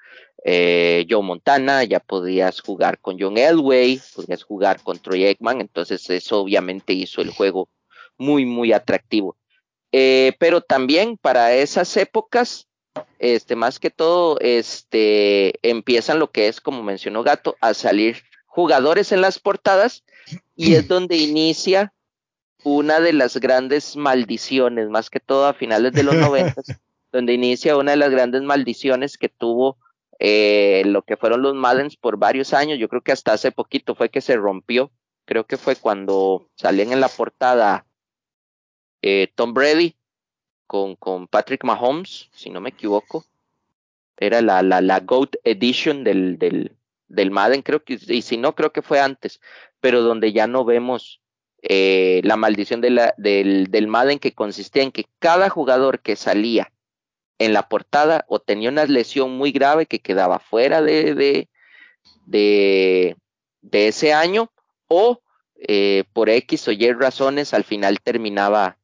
eh, 0.46 1.06
Joe 1.10 1.24
Montana, 1.24 1.84
ya 1.84 2.00
podías 2.00 2.62
jugar 2.62 3.00
con 3.00 3.18
John 3.20 3.38
Elway, 3.38 4.02
podías 4.16 4.44
jugar 4.44 4.82
con 4.82 5.00
Troy 5.00 5.26
Aikman, 5.26 5.62
entonces 5.62 6.10
eso 6.10 6.42
obviamente 6.42 6.94
hizo 6.94 7.22
el 7.22 7.32
juego 7.32 7.70
muy, 8.18 8.46
muy 8.46 8.74
atractivo. 8.74 9.38
Eh, 9.92 10.34
pero 10.40 10.62
también 10.62 11.18
para 11.18 11.54
esas 11.54 11.96
épocas, 11.98 12.68
este, 13.20 13.56
más 13.56 13.80
que 13.80 13.90
todo, 13.90 14.40
este, 14.40 15.60
empiezan 15.68 16.20
lo 16.20 16.32
que 16.32 16.48
es, 16.48 16.62
como 16.62 16.84
mencionó 16.84 17.24
Gato, 17.24 17.56
a 17.62 17.74
salir 17.74 18.18
jugadores 18.46 19.12
en 19.12 19.22
las 19.22 19.40
portadas 19.40 20.04
y 20.56 20.76
es 20.76 20.88
donde 20.88 21.18
inicia 21.18 21.94
una 22.64 23.00
de 23.00 23.14
las 23.14 23.38
grandes 23.38 23.96
maldiciones, 23.96 24.90
más 24.90 25.10
que 25.10 25.20
todo 25.20 25.48
a 25.48 25.54
finales 25.54 25.94
de 25.94 26.04
los 26.04 26.16
noventas, 26.16 26.66
donde 27.12 27.34
inicia 27.34 27.78
una 27.78 27.92
de 27.92 27.98
las 27.98 28.12
grandes 28.12 28.42
maldiciones 28.42 29.18
que 29.18 29.30
tuvo 29.30 29.78
eh, 30.20 30.84
lo 30.86 31.02
que 31.02 31.18
fueron 31.18 31.42
los 31.42 31.56
Maddens 31.56 31.98
por 31.98 32.18
varios 32.18 32.54
años. 32.54 32.80
Yo 32.80 32.88
creo 32.88 33.02
que 33.02 33.12
hasta 33.12 33.34
hace 33.34 33.52
poquito 33.52 33.96
fue 33.96 34.10
que 34.10 34.22
se 34.22 34.36
rompió. 34.38 34.92
Creo 35.26 35.46
que 35.46 35.58
fue 35.58 35.76
cuando 35.76 36.50
salían 36.56 36.92
en 36.94 37.02
la 37.02 37.10
portada 37.10 37.86
eh, 39.02 39.30
Tom 39.36 39.54
Brady 39.54 39.96
con, 40.68 40.96
con 40.96 41.28
Patrick 41.28 41.64
Mahomes, 41.64 42.30
si 42.34 42.50
no 42.50 42.62
me 42.62 42.70
equivoco. 42.70 43.26
Era 44.18 44.42
la, 44.42 44.62
la, 44.62 44.82
la 44.82 45.00
GOAT 45.00 45.36
Edition 45.44 46.04
del, 46.04 46.38
del, 46.38 46.76
del 47.08 47.32
Madden, 47.32 47.62
creo 47.62 47.84
que, 47.84 48.00
y 48.08 48.22
si 48.22 48.38
no, 48.38 48.56
creo 48.56 48.72
que 48.72 48.82
fue 48.82 49.00
antes, 49.00 49.40
pero 49.80 50.02
donde 50.02 50.34
ya 50.34 50.48
no 50.48 50.66
vemos 50.66 51.22
eh, 51.62 52.20
la 52.26 52.36
maldición 52.36 52.82
de 52.82 52.90
la, 52.90 53.14
del, 53.18 53.72
del 53.72 53.88
Madden 53.88 54.20
que 54.20 54.34
consistía 54.34 54.84
en 54.84 54.92
que 54.92 55.06
cada 55.20 55.50
jugador 55.50 56.02
que 56.02 56.18
salía 56.18 56.74
en 57.40 57.54
la 57.54 57.70
portada 57.70 58.26
o 58.28 58.40
tenía 58.40 58.70
una 58.70 58.86
lesión 58.86 59.38
muy 59.38 59.52
grave 59.52 59.86
que 59.86 60.00
quedaba 60.00 60.40
fuera 60.40 60.82
de, 60.82 61.16
de, 61.16 61.48
de, 62.26 63.88
ese 63.88 64.14
año 64.14 64.52
o 64.88 65.22
eh, 65.56 66.04
por 66.12 66.30
X 66.30 66.68
o 66.68 66.72
Y 66.72 66.92
razones 66.92 67.54
al 67.54 67.64
final 67.64 68.02
terminaba 68.02 68.78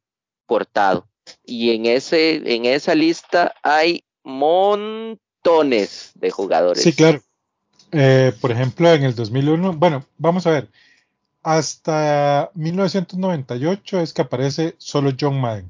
cortado 0.46 1.09
y 1.44 1.70
en 1.70 1.86
ese 1.86 2.54
en 2.54 2.64
esa 2.64 2.94
lista 2.94 3.54
hay 3.62 4.04
montones 4.24 6.12
de 6.14 6.30
jugadores. 6.30 6.82
Sí, 6.82 6.92
claro. 6.92 7.22
Eh, 7.92 8.32
por 8.40 8.52
ejemplo, 8.52 8.92
en 8.92 9.02
el 9.02 9.14
2001, 9.14 9.72
bueno, 9.74 10.04
vamos 10.16 10.46
a 10.46 10.50
ver, 10.50 10.68
hasta 11.42 12.50
1998 12.54 14.00
es 14.00 14.12
que 14.12 14.22
aparece 14.22 14.74
solo 14.78 15.12
John 15.18 15.40
Madden. 15.40 15.68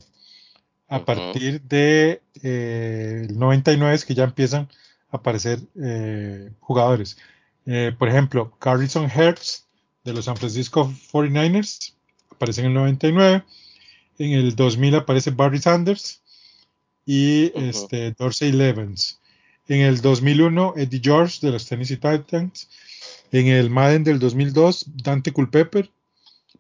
A 0.88 1.04
partir 1.04 1.62
de 1.62 2.20
eh, 2.42 3.26
el 3.28 3.38
99 3.38 3.94
es 3.94 4.04
que 4.04 4.14
ya 4.14 4.24
empiezan 4.24 4.68
a 5.10 5.18
aparecer 5.18 5.60
eh, 5.80 6.50
jugadores. 6.58 7.16
Eh, 7.64 7.94
por 7.96 8.08
ejemplo, 8.08 8.56
Carlson 8.58 9.08
Hertz 9.08 9.68
de 10.02 10.12
los 10.12 10.24
San 10.24 10.36
Francisco 10.36 10.92
49ers 11.12 11.94
aparece 12.30 12.62
en 12.62 12.68
el 12.68 12.74
99. 12.74 13.44
En 14.20 14.32
el 14.32 14.54
2000 14.54 14.96
aparece 14.96 15.30
Barry 15.30 15.62
Sanders 15.62 16.20
y 17.06 17.58
este, 17.58 18.12
Dorsey 18.12 18.52
Levens. 18.52 19.18
En 19.66 19.80
el 19.80 20.02
2001, 20.02 20.74
Eddie 20.76 21.00
George 21.02 21.38
de 21.40 21.50
los 21.50 21.64
Tennessee 21.64 21.96
Titans. 21.96 22.68
En 23.32 23.46
el 23.46 23.70
Madden 23.70 24.04
del 24.04 24.18
2002, 24.18 24.84
Dante 25.02 25.32
Culpepper. 25.32 25.90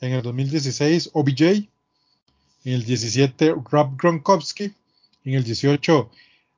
En 0.00 0.12
el 0.12 0.22
2016, 0.22 1.10
OBJ 1.12 1.68
en 2.64 2.72
el 2.72 2.84
17 2.84 3.54
Rob 3.70 3.96
Gronkowski, 3.96 4.72
en 5.24 5.34
el 5.34 5.44
18 5.44 6.10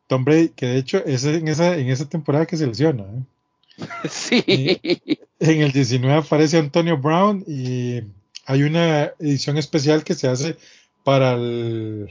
Tom 0.07 0.25
Brady, 0.25 0.51
que 0.51 0.67
de 0.67 0.79
hecho 0.79 1.05
es 1.05 1.25
en 1.25 1.49
esa, 1.49 1.77
en 1.77 1.89
esa 1.89 2.09
temporada 2.09 2.47
que 2.47 2.57
se 2.57 2.67
lesiona. 2.67 3.05
¿eh? 3.05 3.23
Sí. 4.09 4.81
en 5.39 5.61
el 5.61 5.73
19 5.73 6.15
aparece 6.15 6.59
Antonio 6.59 6.97
Brown 6.97 7.45
y 7.47 8.01
hay 8.47 8.63
una 8.63 9.13
edición 9.19 9.59
especial 9.59 10.05
que 10.05 10.15
se 10.15 10.29
hace 10.29 10.57
para 11.05 11.35
el 11.35 12.09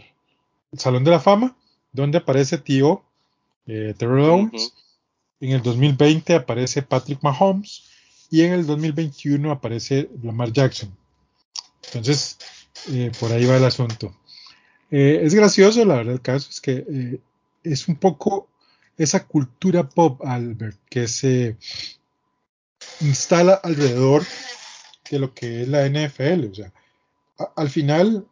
Salón 0.73 1.03
de 1.03 1.11
la 1.11 1.19
Fama, 1.19 1.55
donde 1.91 2.19
aparece 2.19 2.57
Tío 2.57 3.03
eh, 3.67 3.93
Terrell 3.97 4.29
Owens. 4.29 4.73
En 5.39 5.51
el 5.51 5.61
2020 5.61 6.35
aparece 6.35 6.81
Patrick 6.81 7.21
Mahomes 7.21 7.83
y 8.29 8.41
en 8.41 8.53
el 8.53 8.65
2021 8.65 9.51
aparece 9.51 10.09
Lamar 10.23 10.51
Jackson. 10.51 10.95
Entonces, 11.85 12.37
eh, 12.91 13.11
por 13.19 13.31
ahí 13.31 13.45
va 13.45 13.57
el 13.57 13.65
asunto. 13.65 14.15
Eh, 14.91 15.21
es 15.23 15.33
gracioso, 15.33 15.83
la 15.85 15.95
verdad, 15.95 16.13
el 16.13 16.21
caso 16.21 16.49
es 16.49 16.61
que 16.61 16.85
eh, 16.87 17.19
es 17.63 17.87
un 17.87 17.95
poco 17.95 18.47
esa 18.97 19.25
cultura 19.25 19.87
pop, 19.89 20.21
Albert, 20.25 20.77
que 20.89 21.07
se 21.07 21.57
instala 23.01 23.55
alrededor 23.55 24.23
de 25.09 25.19
lo 25.19 25.33
que 25.33 25.63
es 25.63 25.67
la 25.67 25.87
NFL. 25.87 26.51
O 26.51 26.55
sea, 26.55 26.71
al 27.55 27.69
final, 27.69 28.27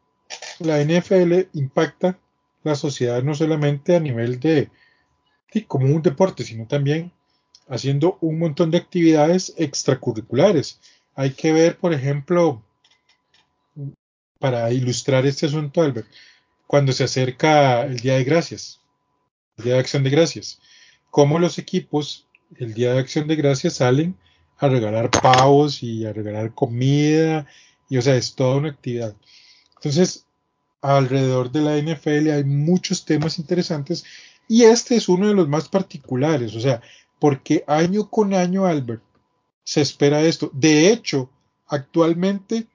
la 0.60 0.84
NFL 0.84 1.50
impacta 1.54 2.18
la 2.64 2.76
sociedad 2.76 3.22
no 3.24 3.36
solamente 3.36 3.96
a 3.96 4.00
nivel 4.00 4.40
de, 4.40 4.70
como 5.68 5.88
un 5.88 6.02
deporte, 6.02 6.44
sino 6.44 6.68
también 6.68 7.12
haciendo 7.68 8.18
un 8.22 8.40
montón 8.40 8.72
de 8.72 8.78
actividades 8.78 9.54
extracurriculares. 9.58 10.80
Hay 11.16 11.32
que 11.32 11.54
ver, 11.54 11.78
por 11.78 11.94
ejemplo, 11.94 12.64
para 14.44 14.70
ilustrar 14.74 15.26
este 15.26 15.46
asunto, 15.46 15.82
Albert, 15.82 16.10
cuando 16.68 16.92
se 16.92 17.06
acerca 17.06 17.84
el 17.84 18.02
Día 18.02 18.16
de 18.16 18.26
Gracias, 18.26 18.82
el 19.56 19.64
Día 19.64 19.76
de 19.76 19.80
Acción 19.80 20.04
de 20.04 20.10
Gracias, 20.10 20.60
cómo 21.12 21.40
los 21.40 21.58
equipos 21.60 22.28
el 22.58 22.74
Día 22.74 22.92
de 22.92 23.00
Acción 23.00 23.26
de 23.30 23.38
Gracias 23.38 23.76
salen 23.76 24.18
a 24.58 24.68
regalar 24.68 25.10
pavos 25.12 25.82
y 25.82 26.06
a 26.06 26.12
regalar 26.12 26.54
comida, 26.54 27.48
y 27.88 27.96
o 27.96 28.02
sea, 28.02 28.18
es 28.18 28.36
toda 28.36 28.58
una 28.58 28.72
actividad. 28.72 29.16
Entonces, 29.78 30.26
alrededor 30.82 31.50
de 31.50 31.62
la 31.62 31.78
NFL 31.78 32.30
hay 32.32 32.44
muchos 32.44 33.06
temas 33.06 33.40
interesantes 33.40 34.04
y 34.50 34.64
este 34.64 34.98
es 34.98 35.08
uno 35.08 35.30
de 35.30 35.36
los 35.36 35.48
más 35.48 35.70
particulares, 35.70 36.54
o 36.54 36.60
sea, 36.60 36.82
porque 37.18 37.64
año 37.66 38.10
con 38.10 38.34
año, 38.34 38.66
Albert, 38.66 39.04
se 39.64 39.80
espera 39.80 40.22
esto. 40.22 40.52
De 40.52 40.92
hecho, 40.92 41.30
actualmente 41.66 42.68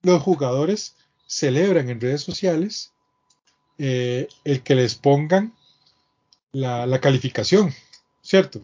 los 0.00 0.22
jugadores 0.22 0.96
celebran 1.30 1.88
en 1.88 2.00
redes 2.00 2.22
sociales 2.22 2.92
eh, 3.78 4.26
el 4.42 4.64
que 4.64 4.74
les 4.74 4.96
pongan 4.96 5.54
la, 6.50 7.00
calificación, 7.00 7.72
¿cierto? 8.20 8.60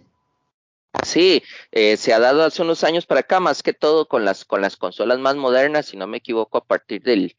Sí, 1.05 1.45
eh, 1.71 1.97
se 1.97 2.13
ha 2.13 2.19
dado 2.19 2.43
hace 2.43 2.63
unos 2.63 2.83
años 2.83 3.07
para 3.07 3.21
acá, 3.21 3.39
más 3.39 3.63
que 3.63 3.73
todo 3.73 4.09
con 4.09 4.25
las, 4.25 4.45
con 4.45 4.63
las 4.63 4.77
consolas 4.77 5.21
más 5.21 5.37
modernas, 5.37 5.87
si 5.87 5.97
no 5.97 6.09
me 6.09 6.17
equivoco, 6.17 6.59
a 6.59 6.65
partir 6.65 7.03
del, 7.03 7.37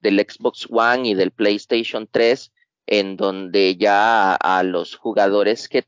del 0.00 0.20
Xbox 0.20 0.68
One 0.70 1.08
y 1.08 1.14
del 1.14 1.30
PlayStation 1.30 2.06
3, 2.10 2.52
en 2.86 3.16
donde 3.16 3.76
ya 3.76 4.34
a, 4.34 4.62
los 4.62 4.94
jugadores 4.94 5.70
que, 5.70 5.82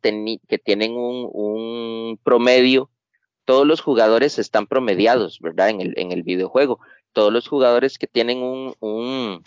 que 0.49 0.59
tienen 0.59 0.93
un, 0.93 1.29
un, 1.31 2.19
promedio, 2.25 2.91
todos 3.45 3.67
los 3.67 3.83
jugadores 3.83 4.39
están 4.39 4.67
promediados, 4.67 5.41
¿verdad? 5.41 5.69
En 5.69 5.83
el, 5.83 5.95
en 5.99 6.11
el 6.11 6.23
videojuego. 6.23 6.81
Todos 7.13 7.33
los 7.33 7.49
jugadores 7.49 7.99
que 7.99 8.07
tienen 8.07 8.43
un, 8.43 8.75
un, 8.81 9.43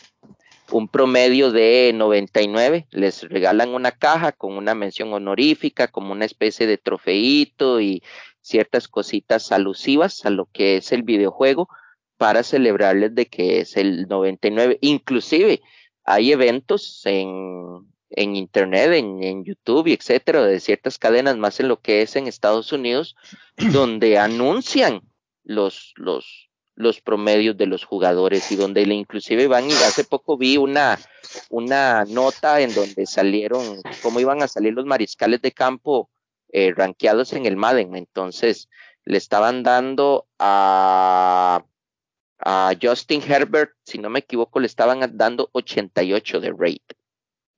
un 0.72 0.88
promedio 0.88 1.52
de 1.52 1.92
99, 1.94 2.88
les 2.92 3.24
regalan 3.24 3.70
una 3.70 3.92
caja 3.92 4.32
con 4.32 4.58
una 4.58 4.76
mención 4.76 5.14
honorífica, 5.14 5.88
como 5.88 6.12
una 6.12 6.26
especie 6.26 6.68
de 6.68 6.78
trofeito 6.78 7.82
y 7.82 8.04
ciertas 8.42 8.88
cositas 8.88 9.52
alusivas 9.52 10.26
a 10.26 10.30
lo 10.30 10.46
que 10.46 10.78
es 10.78 10.92
el 10.92 11.04
videojuego 11.04 11.70
para 12.18 12.44
celebrarles 12.44 13.16
de 13.16 13.26
que 13.26 13.62
es 13.62 13.78
el 13.78 14.08
99. 14.08 14.78
Inclusive 14.82 15.62
hay 16.04 16.32
eventos 16.32 17.02
en, 17.06 17.88
en 18.12 18.36
Internet, 18.36 18.92
en, 18.94 19.24
en, 19.24 19.44
YouTube 19.44 19.88
y 19.88 19.94
etcétera, 19.94 20.44
de 20.44 20.60
ciertas 20.60 20.98
cadenas, 20.98 21.38
más 21.38 21.60
en 21.60 21.68
lo 21.68 21.80
que 21.80 22.02
es 22.02 22.16
en 22.16 22.28
Estados 22.28 22.72
Unidos, 22.72 23.16
donde 23.74 24.18
anuncian 24.18 25.02
los, 25.44 25.94
los, 25.96 26.51
los 26.82 27.02
promedios 27.02 27.58
de 27.58 27.68
los 27.68 27.86
jugadores 27.86 28.52
y 28.52 28.56
donde 28.56 28.82
inclusive 28.82 29.48
van 29.48 29.70
y 29.70 29.74
hace 29.74 30.04
poco 30.04 30.38
vi 30.38 30.58
una, 30.58 31.00
una 31.50 32.06
nota 32.06 32.62
en 32.62 32.74
donde 32.74 33.06
salieron 33.06 33.82
cómo 34.02 34.20
iban 34.20 34.42
a 34.42 34.48
salir 34.48 34.74
los 34.74 34.86
mariscales 34.86 35.42
de 35.42 35.52
campo 35.52 36.10
eh, 36.52 36.74
rankeados 36.76 37.34
en 37.34 37.46
el 37.46 37.56
Madden. 37.56 37.96
Entonces 37.96 38.70
le 39.06 39.18
estaban 39.18 39.64
dando 39.64 40.28
a 40.40 41.64
a 42.44 42.74
Justin 42.82 43.22
Herbert, 43.22 43.74
si 43.86 43.98
no 43.98 44.10
me 44.10 44.20
equivoco, 44.20 44.60
le 44.60 44.68
estaban 44.68 45.00
dando 45.18 45.50
88 45.54 46.40
de 46.40 46.50
rate. 46.50 46.96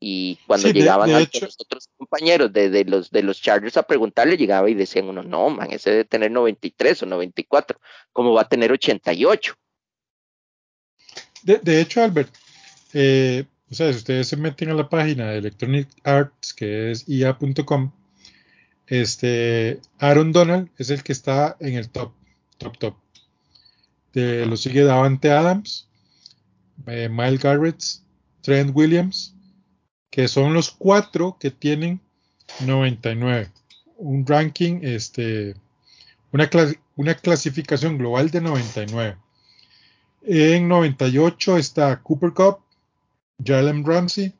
Y 0.05 0.37
cuando 0.45 0.69
llegaban 0.69 1.09
a 1.11 1.19
los 1.19 1.55
otros 1.57 1.87
compañeros 1.95 2.51
de, 2.51 2.83
los, 2.83 3.09
de 3.09 3.23
los 3.23 3.41
Chargers 3.41 3.77
a 3.77 3.83
preguntarle, 3.83 4.35
llegaba 4.35 4.69
y 4.69 4.73
decían 4.73 5.07
uno, 5.07 5.23
no, 5.23 5.49
man, 5.49 5.71
ese 5.71 5.91
debe 5.91 6.03
tener 6.03 6.29
93 6.29 7.03
o 7.03 7.05
94, 7.05 7.79
¿cómo 8.11 8.33
va 8.33 8.41
a 8.41 8.49
tener 8.49 8.69
88? 8.73 9.55
De, 11.43 11.57
de 11.59 11.79
hecho, 11.79 12.03
Albert, 12.03 12.33
eh, 12.93 13.45
o 13.71 13.73
sea, 13.73 13.93
si 13.93 13.99
ustedes 13.99 14.27
se 14.27 14.35
meten 14.35 14.71
a 14.71 14.73
la 14.73 14.89
página 14.89 15.31
de 15.31 15.37
Electronic 15.37 15.87
Arts, 16.03 16.53
que 16.53 16.91
es 16.91 17.07
ia.com, 17.07 17.93
este, 18.87 19.79
Aaron 19.99 20.33
Donald 20.33 20.69
es 20.77 20.89
el 20.89 21.01
que 21.01 21.13
está 21.13 21.55
en 21.61 21.75
el 21.75 21.89
top, 21.89 22.11
top, 22.57 22.77
top 22.77 22.95
lo 24.13 24.57
sigue 24.57 24.83
Davante 24.83 25.31
Adams, 25.31 25.87
eh, 26.87 27.09
Miles 27.09 27.41
Garrett, 27.41 27.81
Trent 28.41 28.75
Williams, 28.75 29.33
que 30.13 30.27
son 30.27 30.53
los 30.53 30.69
cuatro 30.69 31.37
que 31.39 31.49
tienen 31.49 31.99
99. 32.59 33.49
Un 33.97 34.23
ranking, 34.27 34.81
este, 34.83 35.55
una, 36.31 36.47
una 36.95 37.15
clasificación 37.15 37.97
global 37.97 38.29
de 38.29 38.39
99. 38.39 39.17
En 40.21 40.67
98 40.67 41.57
está 41.57 41.99
Cooper 42.03 42.31
Cup, 42.31 42.59
Jalen 43.43 43.83
Ramsey, 43.83 44.35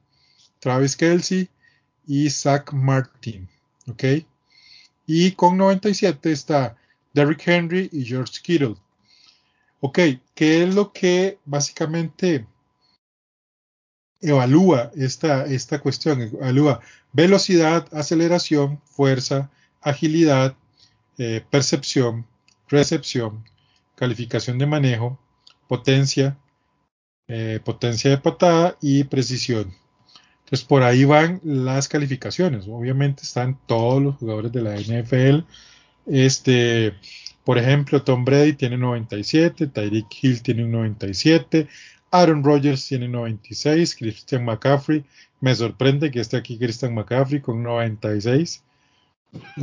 Travis 0.60 0.96
Kelsey 0.96 1.50
y 2.06 2.30
Zach 2.30 2.72
Martin. 2.72 3.50
¿Ok? 3.88 4.04
Y 5.08 5.32
con 5.32 5.58
97 5.58 6.32
está 6.32 6.78
Derrick 7.14 7.48
Henry 7.48 7.90
y 7.92 8.06
George 8.06 8.42
Kittle. 8.44 8.76
Ok, 9.80 9.98
¿qué 10.36 10.62
es 10.66 10.76
lo 10.76 10.94
que 10.94 11.40
básicamente 11.46 12.46
evalúa 14.24 14.92
esta, 14.96 15.46
esta 15.46 15.80
cuestión? 15.80 16.22
Evalúa 16.22 16.80
velocidad, 17.12 17.88
aceleración, 17.94 18.82
fuerza, 18.86 19.52
agilidad, 19.82 20.56
eh, 21.18 21.44
percepción, 21.50 22.26
recepción, 22.68 23.44
calificación 23.96 24.58
de 24.58 24.66
manejo, 24.66 25.20
potencia, 25.68 26.38
eh, 27.28 27.60
potencia 27.64 28.10
de 28.10 28.18
patada 28.18 28.78
y 28.82 29.04
precisión. 29.04 29.74
Entonces 30.40 30.66
por 30.66 30.84
ahí 30.84 31.06
van 31.06 31.40
las 31.44 31.88
calificaciones. 31.88 32.66
Obviamente 32.68 33.24
están 33.24 33.60
todos 33.66 34.02
los 34.02 34.16
jugadores 34.16 34.52
de 34.52 34.62
la 34.62 34.76
NFL. 34.76 35.46
Este, 36.06 36.94
por 37.44 37.58
ejemplo, 37.58 38.04
Tom 38.04 38.26
Brady 38.26 38.54
tiene 38.54 38.78
97, 38.78 39.68
Tyreek 39.68 40.08
Hill 40.22 40.42
tiene 40.42 40.64
un 40.66 40.72
97, 40.72 41.68
Aaron 42.14 42.44
Rodgers 42.44 42.88
tiene 42.88 43.08
96, 43.08 43.96
Christian 43.96 44.46
McCaffrey, 44.46 45.04
me 45.42 45.56
sorprende 45.56 46.12
que 46.12 46.20
esté 46.20 46.38
aquí 46.38 46.60
Christian 46.60 46.94
McCaffrey 46.94 47.42
con 47.42 47.64
96, 47.64 48.64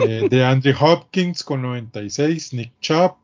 eh, 0.01 0.27
de 0.31 0.45
Andrew 0.45 0.75
Hopkins 0.81 1.45
con 1.45 1.63
96, 1.63 2.53
Nick 2.55 2.73
Chubb, 2.81 3.15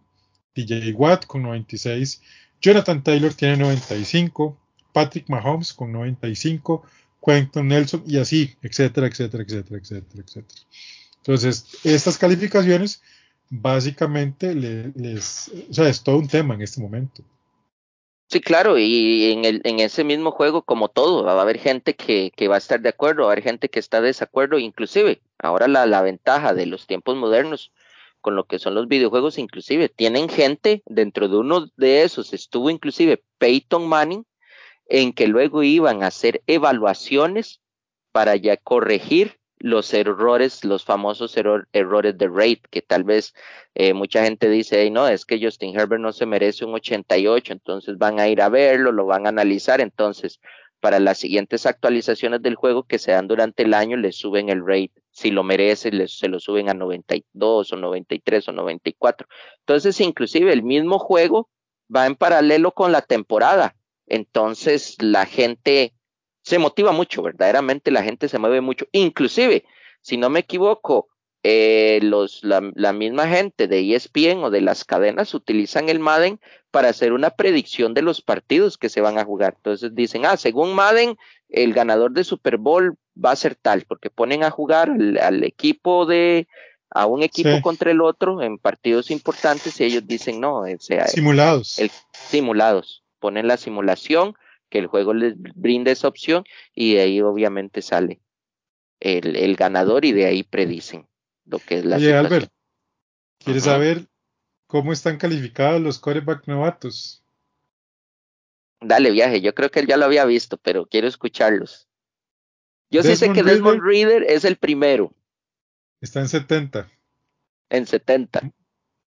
DJ 0.54 0.92
Watt 0.92 1.26
con 1.26 1.42
96, 1.42 2.22
Jonathan 2.62 3.02
Taylor 3.02 3.34
tiene 3.34 3.56
95, 3.56 4.56
Patrick 4.92 5.28
Mahomes 5.28 5.74
con 5.74 5.90
95, 5.90 6.84
Quentin 7.20 7.66
Nelson 7.66 8.04
y 8.06 8.18
así, 8.18 8.54
etcétera, 8.62 9.08
etcétera, 9.08 9.42
etcétera, 9.42 9.80
etcétera, 9.80 10.22
etcétera. 10.24 10.60
Entonces, 11.16 11.66
estas 11.82 12.16
calificaciones 12.16 13.02
básicamente 13.50 14.54
les, 14.54 15.50
o 15.68 15.74
sea, 15.74 15.88
es 15.88 16.00
todo 16.04 16.18
un 16.18 16.28
tema 16.28 16.54
en 16.54 16.62
este 16.62 16.80
momento. 16.80 17.24
Sí, 18.28 18.40
claro, 18.40 18.76
y 18.76 19.30
en, 19.32 19.44
el, 19.44 19.60
en 19.64 19.78
ese 19.78 20.02
mismo 20.02 20.32
juego, 20.32 20.62
como 20.62 20.88
todo, 20.88 21.22
va 21.24 21.38
a 21.38 21.42
haber 21.42 21.58
gente 21.58 21.94
que, 21.94 22.32
que 22.34 22.48
va 22.48 22.56
a 22.56 22.58
estar 22.58 22.80
de 22.80 22.88
acuerdo, 22.88 23.22
va 23.22 23.28
a 23.28 23.32
haber 23.32 23.44
gente 23.44 23.68
que 23.68 23.78
está 23.78 24.00
de 24.00 24.08
desacuerdo, 24.08 24.58
inclusive 24.58 25.22
ahora 25.38 25.68
la, 25.68 25.86
la 25.86 26.02
ventaja 26.02 26.52
de 26.52 26.66
los 26.66 26.88
tiempos 26.88 27.16
modernos 27.16 27.72
con 28.20 28.34
lo 28.34 28.44
que 28.44 28.58
son 28.58 28.74
los 28.74 28.88
videojuegos, 28.88 29.38
inclusive 29.38 29.88
tienen 29.88 30.28
gente 30.28 30.82
dentro 30.86 31.28
de 31.28 31.36
uno 31.36 31.70
de 31.76 32.02
esos, 32.02 32.32
estuvo 32.32 32.70
inclusive 32.70 33.22
Peyton 33.38 33.86
Manning, 33.86 34.26
en 34.88 35.12
que 35.12 35.28
luego 35.28 35.62
iban 35.62 36.02
a 36.02 36.08
hacer 36.08 36.42
evaluaciones 36.48 37.60
para 38.10 38.34
ya 38.34 38.56
corregir 38.56 39.38
los 39.66 39.92
errores, 39.92 40.64
los 40.64 40.84
famosos 40.84 41.36
errores 41.36 42.16
de 42.16 42.28
rate, 42.28 42.62
que 42.70 42.82
tal 42.82 43.02
vez 43.02 43.34
eh, 43.74 43.94
mucha 43.94 44.22
gente 44.24 44.48
dice, 44.48 44.88
no, 44.90 45.08
es 45.08 45.26
que 45.26 45.42
Justin 45.42 45.76
Herbert 45.76 46.00
no 46.00 46.12
se 46.12 46.24
merece 46.24 46.64
un 46.64 46.74
88, 46.74 47.52
entonces 47.52 47.98
van 47.98 48.20
a 48.20 48.28
ir 48.28 48.40
a 48.42 48.48
verlo, 48.48 48.92
lo 48.92 49.06
van 49.06 49.26
a 49.26 49.30
analizar, 49.30 49.80
entonces 49.80 50.40
para 50.78 51.00
las 51.00 51.18
siguientes 51.18 51.66
actualizaciones 51.66 52.42
del 52.42 52.54
juego 52.54 52.84
que 52.84 53.00
se 53.00 53.10
dan 53.10 53.26
durante 53.26 53.64
el 53.64 53.74
año, 53.74 53.96
le 53.96 54.12
suben 54.12 54.50
el 54.50 54.64
rate, 54.64 54.92
si 55.10 55.32
lo 55.32 55.42
merece, 55.42 55.90
se 56.06 56.28
lo 56.28 56.38
suben 56.38 56.68
a 56.68 56.74
92 56.74 57.72
o 57.72 57.76
93 57.76 58.48
o 58.48 58.52
94. 58.52 59.26
Entonces, 59.60 60.00
inclusive 60.00 60.52
el 60.52 60.62
mismo 60.62 61.00
juego 61.00 61.48
va 61.94 62.06
en 62.06 62.14
paralelo 62.14 62.70
con 62.70 62.92
la 62.92 63.02
temporada. 63.02 63.74
Entonces, 64.06 64.96
la 65.00 65.26
gente 65.26 65.95
se 66.46 66.60
motiva 66.60 66.92
mucho, 66.92 67.22
verdaderamente 67.22 67.90
la 67.90 68.04
gente 68.04 68.28
se 68.28 68.38
mueve 68.38 68.60
mucho. 68.60 68.86
Inclusive, 68.92 69.64
si 70.00 70.16
no 70.16 70.30
me 70.30 70.38
equivoco, 70.38 71.08
eh, 71.42 71.98
los, 72.02 72.44
la, 72.44 72.70
la, 72.76 72.92
misma 72.92 73.26
gente 73.26 73.66
de 73.66 73.94
ESPN 73.94 74.44
o 74.44 74.50
de 74.50 74.60
las 74.60 74.84
cadenas 74.84 75.34
utilizan 75.34 75.88
el 75.88 75.98
Madden 75.98 76.38
para 76.70 76.88
hacer 76.88 77.12
una 77.12 77.30
predicción 77.30 77.94
de 77.94 78.02
los 78.02 78.22
partidos 78.22 78.78
que 78.78 78.88
se 78.88 79.00
van 79.00 79.18
a 79.18 79.24
jugar. 79.24 79.54
Entonces 79.56 79.92
dicen, 79.96 80.24
ah, 80.24 80.36
según 80.36 80.72
Madden, 80.72 81.16
el 81.48 81.72
ganador 81.72 82.12
de 82.12 82.22
Super 82.22 82.58
Bowl 82.58 82.96
va 83.22 83.32
a 83.32 83.36
ser 83.36 83.56
tal, 83.56 83.82
porque 83.82 84.08
ponen 84.08 84.44
a 84.44 84.52
jugar 84.52 84.90
al, 85.20 85.42
equipo 85.42 86.06
de, 86.06 86.46
a 86.90 87.06
un 87.06 87.24
equipo 87.24 87.60
contra 87.60 87.90
el 87.90 88.00
otro 88.00 88.40
en 88.40 88.58
partidos 88.58 89.10
importantes 89.10 89.80
y 89.80 89.84
ellos 89.84 90.06
dicen 90.06 90.40
no, 90.40 90.60
o 90.60 90.78
sea, 90.78 91.08
simulados. 91.08 91.80
simulados, 92.12 93.02
ponen 93.18 93.48
la 93.48 93.56
simulación, 93.56 94.36
que 94.76 94.82
el 94.82 94.88
juego 94.88 95.14
les 95.14 95.34
brinda 95.38 95.90
esa 95.90 96.06
opción 96.06 96.44
y 96.74 96.94
de 96.94 97.00
ahí 97.00 97.20
obviamente 97.22 97.80
sale 97.80 98.20
el, 99.00 99.36
el 99.36 99.56
ganador 99.56 100.04
y 100.04 100.12
de 100.12 100.26
ahí 100.26 100.42
predicen 100.42 101.06
lo 101.46 101.58
que 101.60 101.78
es 101.78 101.86
la 101.86 101.96
Oye, 101.96 102.14
Albert, 102.14 102.52
¿quieres 103.38 103.64
saber 103.64 104.06
cómo 104.66 104.92
están 104.92 105.16
calificados 105.16 105.80
los 105.80 105.98
coreback 105.98 106.46
novatos? 106.46 107.24
Dale 108.82 109.10
viaje, 109.12 109.40
yo 109.40 109.54
creo 109.54 109.70
que 109.70 109.80
él 109.80 109.86
ya 109.86 109.96
lo 109.96 110.04
había 110.04 110.26
visto, 110.26 110.58
pero 110.58 110.86
quiero 110.86 111.08
escucharlos. 111.08 111.88
Yo 112.90 113.02
sí 113.02 113.16
sé 113.16 113.32
que 113.32 113.42
Desmond 113.42 113.80
Reader 113.82 114.24
es 114.24 114.44
el 114.44 114.56
primero. 114.56 115.14
Está 116.02 116.20
en 116.20 116.28
70. 116.28 116.86
En 117.70 117.86
70. 117.86 118.52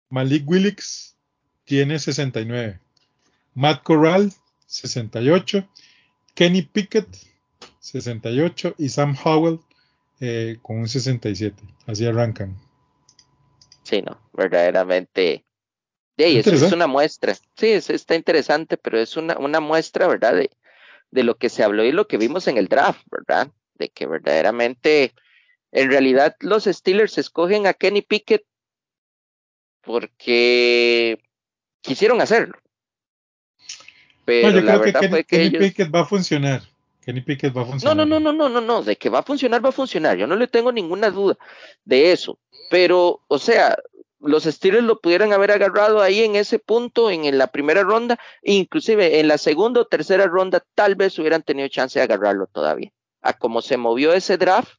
Malik 0.09 0.49
Willix 0.49 1.15
tiene 1.65 1.99
69. 1.99 2.79
Matt 3.53 3.83
Corral, 3.83 4.33
68. 4.71 5.67
Kenny 6.33 6.61
Pickett, 6.61 7.07
68. 7.79 8.75
Y 8.77 8.89
Sam 8.89 9.15
Howell, 9.23 9.59
eh, 10.19 10.57
con 10.61 10.79
un 10.79 10.87
67. 10.87 11.61
Así 11.87 12.05
arrancan. 12.05 12.57
Sí, 13.83 14.01
no, 14.01 14.19
verdaderamente 14.33 15.43
Sí, 16.17 16.37
eso 16.37 16.51
es 16.51 16.71
una 16.71 16.87
muestra. 16.87 17.35
Sí, 17.55 17.71
está 17.71 18.15
interesante, 18.15 18.77
pero 18.77 18.99
es 18.99 19.17
una, 19.17 19.37
una 19.37 19.59
muestra, 19.59 20.07
¿verdad? 20.07 20.35
De, 20.35 20.51
de 21.09 21.23
lo 21.23 21.35
que 21.37 21.49
se 21.49 21.63
habló 21.63 21.83
y 21.83 21.91
lo 21.91 22.07
que 22.07 22.17
vimos 22.17 22.47
en 22.47 22.57
el 22.57 22.67
draft, 22.67 23.01
¿verdad? 23.09 23.51
De 23.75 23.89
que 23.89 24.05
verdaderamente, 24.05 25.13
en 25.71 25.89
realidad, 25.89 26.35
los 26.39 26.65
Steelers 26.65 27.17
escogen 27.17 27.65
a 27.65 27.73
Kenny 27.73 28.01
Pickett 28.01 28.45
porque 29.81 31.19
quisieron 31.81 32.21
hacerlo. 32.21 32.59
Pero 34.25 34.49
yo 34.49 34.61
la 34.61 34.79
creo 34.79 34.93
verdad 34.93 35.17
que 35.17 35.23
Kenny, 35.23 35.57
Pickett 35.57 35.93
va 35.93 36.01
a 36.01 36.05
funcionar. 36.05 36.61
Kenny 37.01 37.21
Pickett 37.21 37.55
va 37.55 37.63
a 37.63 37.65
funcionar. 37.65 37.97
No, 37.97 38.05
no, 38.05 38.19
no, 38.19 38.31
no, 38.31 38.49
no, 38.49 38.61
no, 38.61 38.83
de 38.83 38.95
que 38.95 39.09
va 39.09 39.19
a 39.19 39.23
funcionar, 39.23 39.63
va 39.63 39.69
a 39.69 39.73
funcionar. 39.73 40.17
Yo 40.17 40.27
no 40.27 40.35
le 40.35 40.47
tengo 40.47 40.71
ninguna 40.71 41.09
duda 41.09 41.37
de 41.83 42.11
eso. 42.11 42.37
Pero, 42.69 43.21
o 43.27 43.39
sea, 43.39 43.75
los 44.21 44.43
Steelers 44.43 44.83
lo 44.83 44.99
pudieran 44.99 45.33
haber 45.33 45.51
agarrado 45.51 46.01
ahí 46.01 46.23
en 46.23 46.35
ese 46.35 46.59
punto, 46.59 47.09
en, 47.09 47.37
la 47.37 47.47
primera 47.47 47.83
ronda, 47.83 48.19
inclusive 48.43 49.19
en 49.19 49.27
la 49.27 49.37
segunda 49.37 49.81
o 49.81 49.85
tercera 49.85 50.27
ronda, 50.27 50.63
tal 50.75 50.95
vez 50.95 51.17
hubieran 51.19 51.41
tenido 51.41 51.67
chance 51.67 51.99
de 51.99 52.03
agarrarlo 52.03 52.47
todavía. 52.47 52.91
A 53.21 53.33
cómo 53.33 53.61
se 53.61 53.77
movió 53.77 54.13
ese 54.13 54.37
draft, 54.37 54.73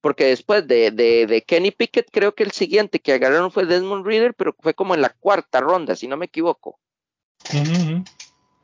porque 0.00 0.26
después 0.26 0.66
de, 0.66 0.90
de, 0.90 1.44
Kenny 1.46 1.70
Pickett, 1.70 2.08
creo 2.10 2.34
que 2.34 2.42
el 2.42 2.52
siguiente 2.52 2.98
que 3.00 3.12
agarraron 3.12 3.52
fue 3.52 3.66
Desmond 3.66 4.04
Reader, 4.04 4.34
pero 4.34 4.54
fue 4.58 4.74
como 4.74 4.94
en 4.94 5.02
la 5.02 5.10
cuarta 5.10 5.60
ronda, 5.60 5.94
si 5.94 6.08
no 6.08 6.16
me 6.16 6.26
equivoco. 6.26 6.78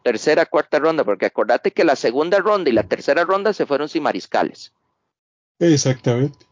Tercera, 0.09 0.47
cuarta 0.47 0.79
ronda, 0.79 1.05
porque 1.05 1.27
acordate 1.27 1.71
que 1.71 1.85
la 1.85 1.95
segunda 1.95 2.39
ronda 2.39 2.71
y 2.71 2.73
la 2.73 2.85
tercera 2.85 3.25
ronda 3.25 3.53
se 3.53 3.67
fueron 3.67 3.91
sin 3.91 4.05
mariscales. 4.05 4.73
Exactamente. 5.59 6.47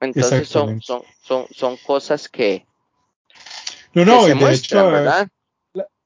Entonces 0.00 0.46
son, 0.46 0.82
son, 0.82 1.00
son, 1.22 1.46
son 1.50 1.78
cosas 1.78 2.28
que, 2.28 2.66
no, 3.94 4.04
no, 4.04 4.26
de 4.26 4.52
hecho, 4.52 4.90
¿verdad? 4.90 5.28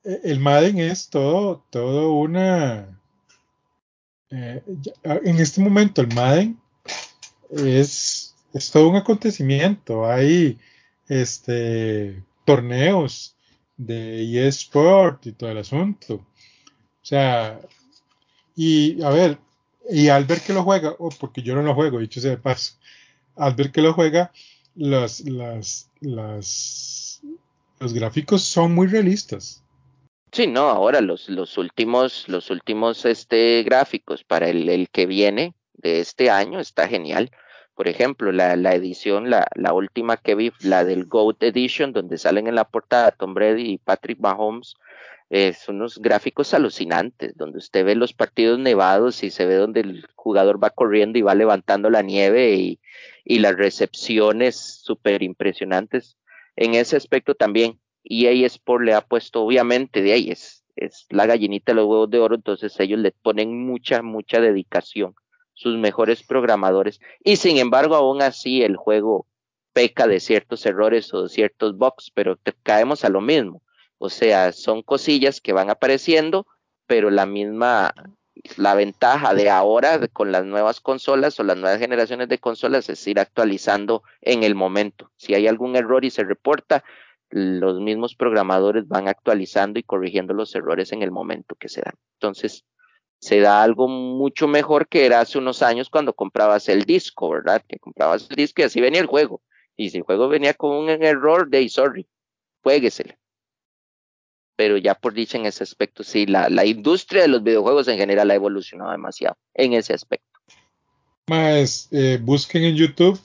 E, 0.04 0.20
el 0.22 0.38
Madden 0.38 0.78
es 0.78 1.08
todo, 1.08 1.64
todo 1.70 2.12
una. 2.12 3.00
Eh, 4.30 4.62
en 5.02 5.40
este 5.40 5.60
momento, 5.60 6.02
el 6.02 6.14
Madden 6.14 6.60
es, 7.50 8.36
es 8.52 8.70
todo 8.70 8.88
un 8.88 8.94
acontecimiento. 8.94 10.06
Hay 10.06 10.60
este 11.08 12.22
torneos 12.44 13.34
de 13.78 14.46
eSport 14.46 15.26
y 15.26 15.32
todo 15.32 15.50
el 15.50 15.58
asunto. 15.58 16.14
O 16.14 17.04
sea, 17.04 17.58
y 18.54 19.00
a 19.02 19.08
ver, 19.08 19.38
y 19.88 20.08
al 20.08 20.24
ver 20.24 20.42
que 20.42 20.52
lo 20.52 20.64
juega, 20.64 20.94
oh, 20.98 21.08
porque 21.18 21.40
yo 21.40 21.54
no 21.54 21.62
lo 21.62 21.74
juego, 21.74 22.00
dicho 22.00 22.20
sea 22.20 22.32
de 22.32 22.36
paso, 22.36 22.74
al 23.36 23.54
ver 23.54 23.72
que 23.72 23.80
lo 23.80 23.94
juega, 23.94 24.32
los, 24.74 25.20
las, 25.20 25.90
las, 26.00 27.22
los 27.78 27.94
gráficos 27.94 28.42
son 28.42 28.74
muy 28.74 28.88
realistas. 28.88 29.62
Sí, 30.32 30.46
no, 30.46 30.68
ahora 30.68 31.00
los, 31.00 31.30
los 31.30 31.56
últimos, 31.56 32.28
los 32.28 32.50
últimos 32.50 33.06
este, 33.06 33.62
gráficos 33.62 34.24
para 34.24 34.48
el, 34.48 34.68
el 34.68 34.90
que 34.90 35.06
viene 35.06 35.54
de 35.72 36.00
este 36.00 36.30
año 36.30 36.60
está 36.60 36.86
genial. 36.86 37.30
Por 37.78 37.86
ejemplo, 37.86 38.32
la, 38.32 38.54
edición, 38.74 39.30
la, 39.30 39.46
la, 39.54 39.72
última 39.72 40.16
que 40.16 40.34
vi, 40.34 40.50
la 40.62 40.84
del 40.84 41.04
GOAT 41.04 41.40
Edition, 41.44 41.92
donde 41.92 42.18
salen 42.18 42.48
en 42.48 42.56
la 42.56 42.64
portada 42.64 43.12
Tom 43.12 43.34
Brady 43.34 43.70
y 43.70 43.78
Patrick 43.78 44.18
Mahomes, 44.18 44.74
son 45.64 45.76
unos 45.76 46.00
gráficos 46.00 46.54
alucinantes, 46.54 47.36
donde 47.36 47.58
usted 47.58 47.84
ve 47.84 47.94
los 47.94 48.14
partidos 48.14 48.58
nevados 48.58 49.22
y 49.22 49.30
se 49.30 49.46
ve 49.46 49.54
donde 49.54 49.82
el 49.82 50.04
jugador 50.16 50.60
va 50.60 50.70
corriendo 50.70 51.20
y 51.20 51.22
va 51.22 51.36
levantando 51.36 51.88
la 51.88 52.02
nieve 52.02 52.56
y, 52.56 52.80
y 53.24 53.38
las 53.38 53.54
recepciones 53.54 54.56
súper 54.82 55.22
impresionantes. 55.22 56.16
En 56.56 56.74
ese 56.74 56.96
aspecto 56.96 57.36
también, 57.36 57.78
EA 58.02 58.44
Sport 58.46 58.86
le 58.86 58.94
ha 58.94 59.02
puesto, 59.02 59.44
obviamente, 59.44 60.02
de 60.02 60.14
ahí 60.14 60.32
es, 60.32 60.64
es 60.74 61.06
la 61.10 61.26
gallinita 61.26 61.70
de 61.70 61.76
los 61.76 61.86
huevos 61.86 62.10
de 62.10 62.18
oro, 62.18 62.34
entonces 62.34 62.74
ellos 62.80 62.98
le 62.98 63.12
ponen 63.12 63.56
mucha, 63.64 64.02
mucha 64.02 64.40
dedicación, 64.40 65.14
sus 65.58 65.76
mejores 65.76 66.22
programadores, 66.22 67.00
y 67.24 67.36
sin 67.36 67.58
embargo, 67.58 67.96
aún 67.96 68.22
así 68.22 68.62
el 68.62 68.76
juego 68.76 69.26
peca 69.72 70.06
de 70.06 70.20
ciertos 70.20 70.64
errores 70.66 71.12
o 71.12 71.24
de 71.24 71.28
ciertos 71.28 71.76
bugs, 71.76 72.12
pero 72.14 72.38
caemos 72.62 73.04
a 73.04 73.08
lo 73.08 73.20
mismo. 73.20 73.60
O 73.98 74.08
sea, 74.08 74.52
son 74.52 74.82
cosillas 74.82 75.40
que 75.40 75.52
van 75.52 75.68
apareciendo, 75.68 76.46
pero 76.86 77.10
la 77.10 77.26
misma, 77.26 77.92
la 78.56 78.76
ventaja 78.76 79.34
de 79.34 79.50
ahora 79.50 80.06
con 80.12 80.30
las 80.30 80.44
nuevas 80.44 80.80
consolas 80.80 81.40
o 81.40 81.42
las 81.42 81.56
nuevas 81.56 81.80
generaciones 81.80 82.28
de 82.28 82.38
consolas 82.38 82.88
es 82.88 83.04
ir 83.08 83.18
actualizando 83.18 84.04
en 84.20 84.44
el 84.44 84.54
momento. 84.54 85.10
Si 85.16 85.34
hay 85.34 85.48
algún 85.48 85.74
error 85.74 86.04
y 86.04 86.10
se 86.10 86.22
reporta, 86.22 86.84
los 87.30 87.80
mismos 87.80 88.14
programadores 88.14 88.86
van 88.86 89.08
actualizando 89.08 89.80
y 89.80 89.82
corrigiendo 89.82 90.34
los 90.34 90.54
errores 90.54 90.92
en 90.92 91.02
el 91.02 91.10
momento 91.10 91.56
que 91.56 91.68
se 91.68 91.82
dan. 91.82 91.94
Entonces, 92.14 92.64
se 93.20 93.40
da 93.40 93.62
algo 93.62 93.88
mucho 93.88 94.48
mejor 94.48 94.88
que 94.88 95.06
era 95.06 95.20
hace 95.20 95.38
unos 95.38 95.62
años 95.62 95.90
cuando 95.90 96.12
comprabas 96.12 96.68
el 96.68 96.84
disco, 96.84 97.30
¿verdad? 97.30 97.62
Que 97.66 97.78
comprabas 97.78 98.26
el 98.30 98.36
disco 98.36 98.62
y 98.62 98.64
así 98.64 98.80
venía 98.80 99.00
el 99.00 99.06
juego. 99.06 99.42
Y 99.76 99.90
si 99.90 99.98
el 99.98 100.02
juego 100.04 100.28
venía 100.28 100.54
con 100.54 100.72
un 100.72 100.88
error, 100.88 101.48
de 101.48 101.68
sorry, 101.68 102.06
juegueselo 102.62 103.14
pero 104.58 104.76
ya 104.76 104.96
por 104.96 105.14
dicho 105.14 105.36
en 105.36 105.46
ese 105.46 105.62
aspecto, 105.62 106.02
sí, 106.02 106.26
la, 106.26 106.48
la, 106.48 106.66
industria 106.66 107.22
de 107.22 107.28
los 107.28 107.44
videojuegos 107.44 107.86
en 107.86 107.96
general 107.96 108.28
ha 108.28 108.34
evolucionado 108.34 108.90
demasiado 108.90 109.36
en 109.54 109.72
ese 109.72 109.94
aspecto. 109.94 110.26
Más, 111.28 111.86
eh, 111.92 112.18
busquen 112.20 112.64
en 112.64 112.74
YouTube 112.74 113.20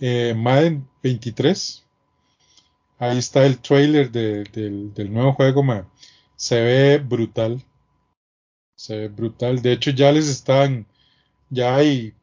eh, 0.00 0.32
Madden 0.34 0.88
23. 1.02 1.84
Ahí 2.98 3.18
está 3.18 3.44
el 3.44 3.58
trailer 3.58 4.10
del, 4.10 5.12
nuevo 5.12 5.34
juego, 5.34 5.62
se 6.36 6.58
ve 6.62 6.98
brutal. 6.98 7.62
Se 8.80 8.96
ve 8.96 9.08
brutal. 9.08 9.60
De 9.62 9.72
hecho, 9.72 9.90
ya 9.90 10.12
les 10.12 10.28
están, 10.28 10.86
ya 11.50 11.76
hay 11.76 12.14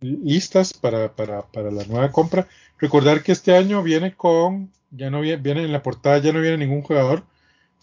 listas 0.00 0.72
para, 0.72 1.14
para, 1.14 1.42
para 1.42 1.70
la 1.70 1.84
nueva 1.84 2.10
compra. 2.10 2.48
Recordar 2.78 3.22
que 3.22 3.32
este 3.32 3.56
año 3.56 3.82
viene 3.82 4.14
con, 4.14 4.70
ya 4.90 5.10
no 5.10 5.20
viene, 5.20 5.40
viene 5.40 5.64
en 5.64 5.72
la 5.72 5.82
portada, 5.82 6.18
ya 6.18 6.32
no 6.32 6.40
viene 6.40 6.58
ningún 6.58 6.82
jugador 6.82 7.24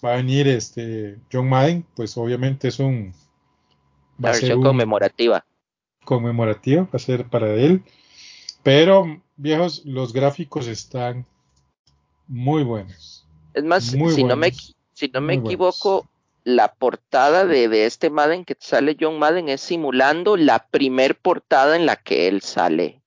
va 0.03 0.13
a 0.13 0.17
venir 0.17 0.47
este 0.47 1.17
John 1.31 1.49
Madden, 1.49 1.85
pues 1.95 2.17
obviamente 2.17 2.69
es 2.69 2.79
un 2.79 3.13
va 4.23 4.31
versión 4.31 4.61
conmemorativa. 4.61 5.45
Conmemorativa, 6.03 6.83
va 6.83 6.89
a 6.93 6.99
ser 6.99 7.25
para 7.25 7.53
él. 7.53 7.83
Pero, 8.63 9.21
viejos, 9.37 9.83
los 9.85 10.13
gráficos 10.13 10.67
están 10.67 11.25
muy 12.27 12.63
buenos. 12.63 13.25
Es 13.53 13.63
más, 13.63 13.83
si, 13.83 14.23
no 14.23 14.35
me, 14.35 14.51
si 14.93 15.07
no 15.09 15.21
me 15.21 15.35
equivoco, 15.35 16.07
la 16.43 16.73
portada 16.73 17.45
de, 17.45 17.67
de, 17.67 17.85
este 17.85 18.09
Madden 18.09 18.45
que 18.45 18.55
sale 18.59 18.97
John 18.99 19.19
Madden 19.19 19.49
es 19.49 19.61
simulando 19.61 20.37
la 20.37 20.67
primer 20.67 21.15
portada 21.15 21.75
en 21.75 21.85
la 21.85 21.95
que 21.95 22.27
él 22.27 22.41
sale 22.41 23.01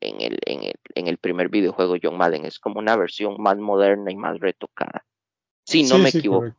en 0.00 0.20
el, 0.20 0.38
en 0.46 0.62
el, 0.64 0.74
en 0.94 1.06
el 1.06 1.18
primer 1.18 1.48
videojuego 1.48 1.96
John 2.02 2.16
Madden. 2.16 2.44
Es 2.44 2.58
como 2.58 2.78
una 2.78 2.96
versión 2.96 3.40
más 3.40 3.58
moderna 3.58 4.10
y 4.10 4.16
más 4.16 4.38
retocada 4.40 5.04
si 5.68 5.82
no 5.84 5.98
me 5.98 6.08
equivoco. 6.08 6.54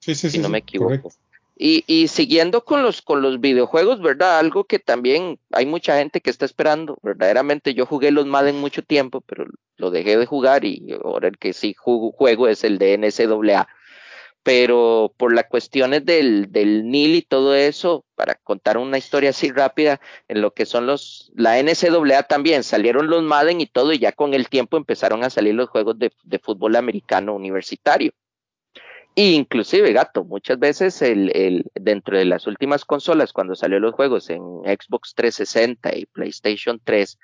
Sí, 0.00 0.14
si 0.14 0.38
no 0.38 0.48
me 0.48 0.58
equivoco. 0.58 1.12
Y, 1.56 1.84
y, 1.86 2.08
siguiendo 2.08 2.64
con 2.64 2.82
los, 2.82 3.02
con 3.02 3.20
los 3.20 3.38
videojuegos, 3.38 4.00
¿verdad? 4.00 4.38
Algo 4.38 4.64
que 4.64 4.78
también 4.78 5.38
hay 5.52 5.66
mucha 5.66 5.98
gente 5.98 6.22
que 6.22 6.30
está 6.30 6.46
esperando. 6.46 6.98
Verdaderamente 7.02 7.74
yo 7.74 7.84
jugué 7.84 8.10
los 8.10 8.26
Madden 8.26 8.58
mucho 8.58 8.82
tiempo, 8.82 9.20
pero 9.20 9.44
lo 9.76 9.90
dejé 9.90 10.16
de 10.16 10.26
jugar 10.26 10.64
y 10.64 10.96
ahora 11.04 11.28
el 11.28 11.38
que 11.38 11.52
sí 11.52 11.74
juego, 11.74 12.12
juego 12.12 12.48
es 12.48 12.64
el 12.64 12.78
de 12.78 12.96
NCAA. 12.96 13.68
Pero 14.42 15.14
por 15.16 15.34
las 15.34 15.44
cuestiones 15.46 16.04
del, 16.04 16.48
NIL 16.52 17.14
y 17.16 17.22
todo 17.22 17.54
eso, 17.54 18.04
para 18.14 18.34
contar 18.36 18.78
una 18.78 18.98
historia 18.98 19.30
así 19.30 19.50
rápida, 19.50 20.00
en 20.28 20.40
lo 20.40 20.52
que 20.52 20.66
son 20.66 20.86
los, 20.86 21.30
la 21.34 21.62
NCAA 21.62 22.22
también, 22.24 22.62
salieron 22.62 23.08
los 23.08 23.22
Madden 23.22 23.60
y 23.60 23.66
todo, 23.66 23.92
y 23.92 23.98
ya 23.98 24.12
con 24.12 24.34
el 24.34 24.48
tiempo 24.48 24.76
empezaron 24.76 25.24
a 25.24 25.30
salir 25.30 25.54
los 25.54 25.68
juegos 25.68 25.98
de, 25.98 26.12
de 26.24 26.38
fútbol 26.38 26.76
americano 26.76 27.34
universitario. 27.34 28.12
E 29.16 29.32
inclusive, 29.32 29.92
gato, 29.92 30.24
muchas 30.24 30.58
veces 30.58 31.02
el, 31.02 31.36
el, 31.36 31.64
dentro 31.74 32.16
de 32.16 32.24
las 32.24 32.46
últimas 32.46 32.84
consolas, 32.84 33.32
cuando 33.32 33.54
salió 33.56 33.80
los 33.80 33.94
juegos 33.94 34.30
en 34.30 34.40
Xbox 34.64 35.14
360 35.14 35.96
y 35.96 36.06
PlayStation 36.06 36.80
3, 36.82 37.18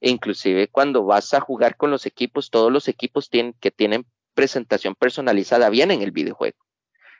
inclusive 0.00 0.68
cuando 0.68 1.04
vas 1.04 1.32
a 1.34 1.40
jugar 1.40 1.76
con 1.76 1.90
los 1.90 2.06
equipos, 2.06 2.50
todos 2.50 2.72
los 2.72 2.88
equipos 2.88 3.30
tienen, 3.30 3.54
que 3.60 3.70
tienen 3.70 4.04
presentación 4.38 4.94
personalizada 4.94 5.68
vienen 5.68 5.96
en 5.96 6.04
el 6.04 6.12
videojuego. 6.12 6.56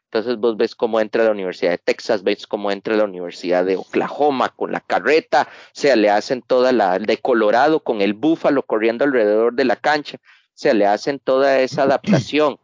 Entonces 0.05 0.37
vos 0.37 0.57
ves 0.57 0.77
cómo 0.77 1.01
entra 1.01 1.25
la 1.25 1.33
Universidad 1.33 1.73
de 1.73 1.79
Texas, 1.79 2.23
ves 2.23 2.47
cómo 2.47 2.71
entra 2.71 2.95
la 2.95 3.03
Universidad 3.03 3.65
de 3.65 3.75
Oklahoma 3.75 4.51
con 4.51 4.71
la 4.71 4.79
carreta, 4.81 5.49
o 5.51 5.71
sea, 5.73 5.97
le 5.97 6.11
hacen 6.11 6.43
toda 6.43 6.71
la 6.71 6.97
de 7.01 7.19
Colorado 7.19 7.81
con 7.81 8.03
el 8.03 8.15
búfalo 8.15 8.63
corriendo 8.63 9.05
alrededor 9.05 9.53
de 9.55 9.65
la 9.65 9.75
cancha, 9.75 10.19
o 10.23 10.53
sea, 10.55 10.75
le 10.75 10.87
hacen 10.87 11.19
toda 11.19 11.59
esa 11.59 11.83
adaptación. 11.83 12.61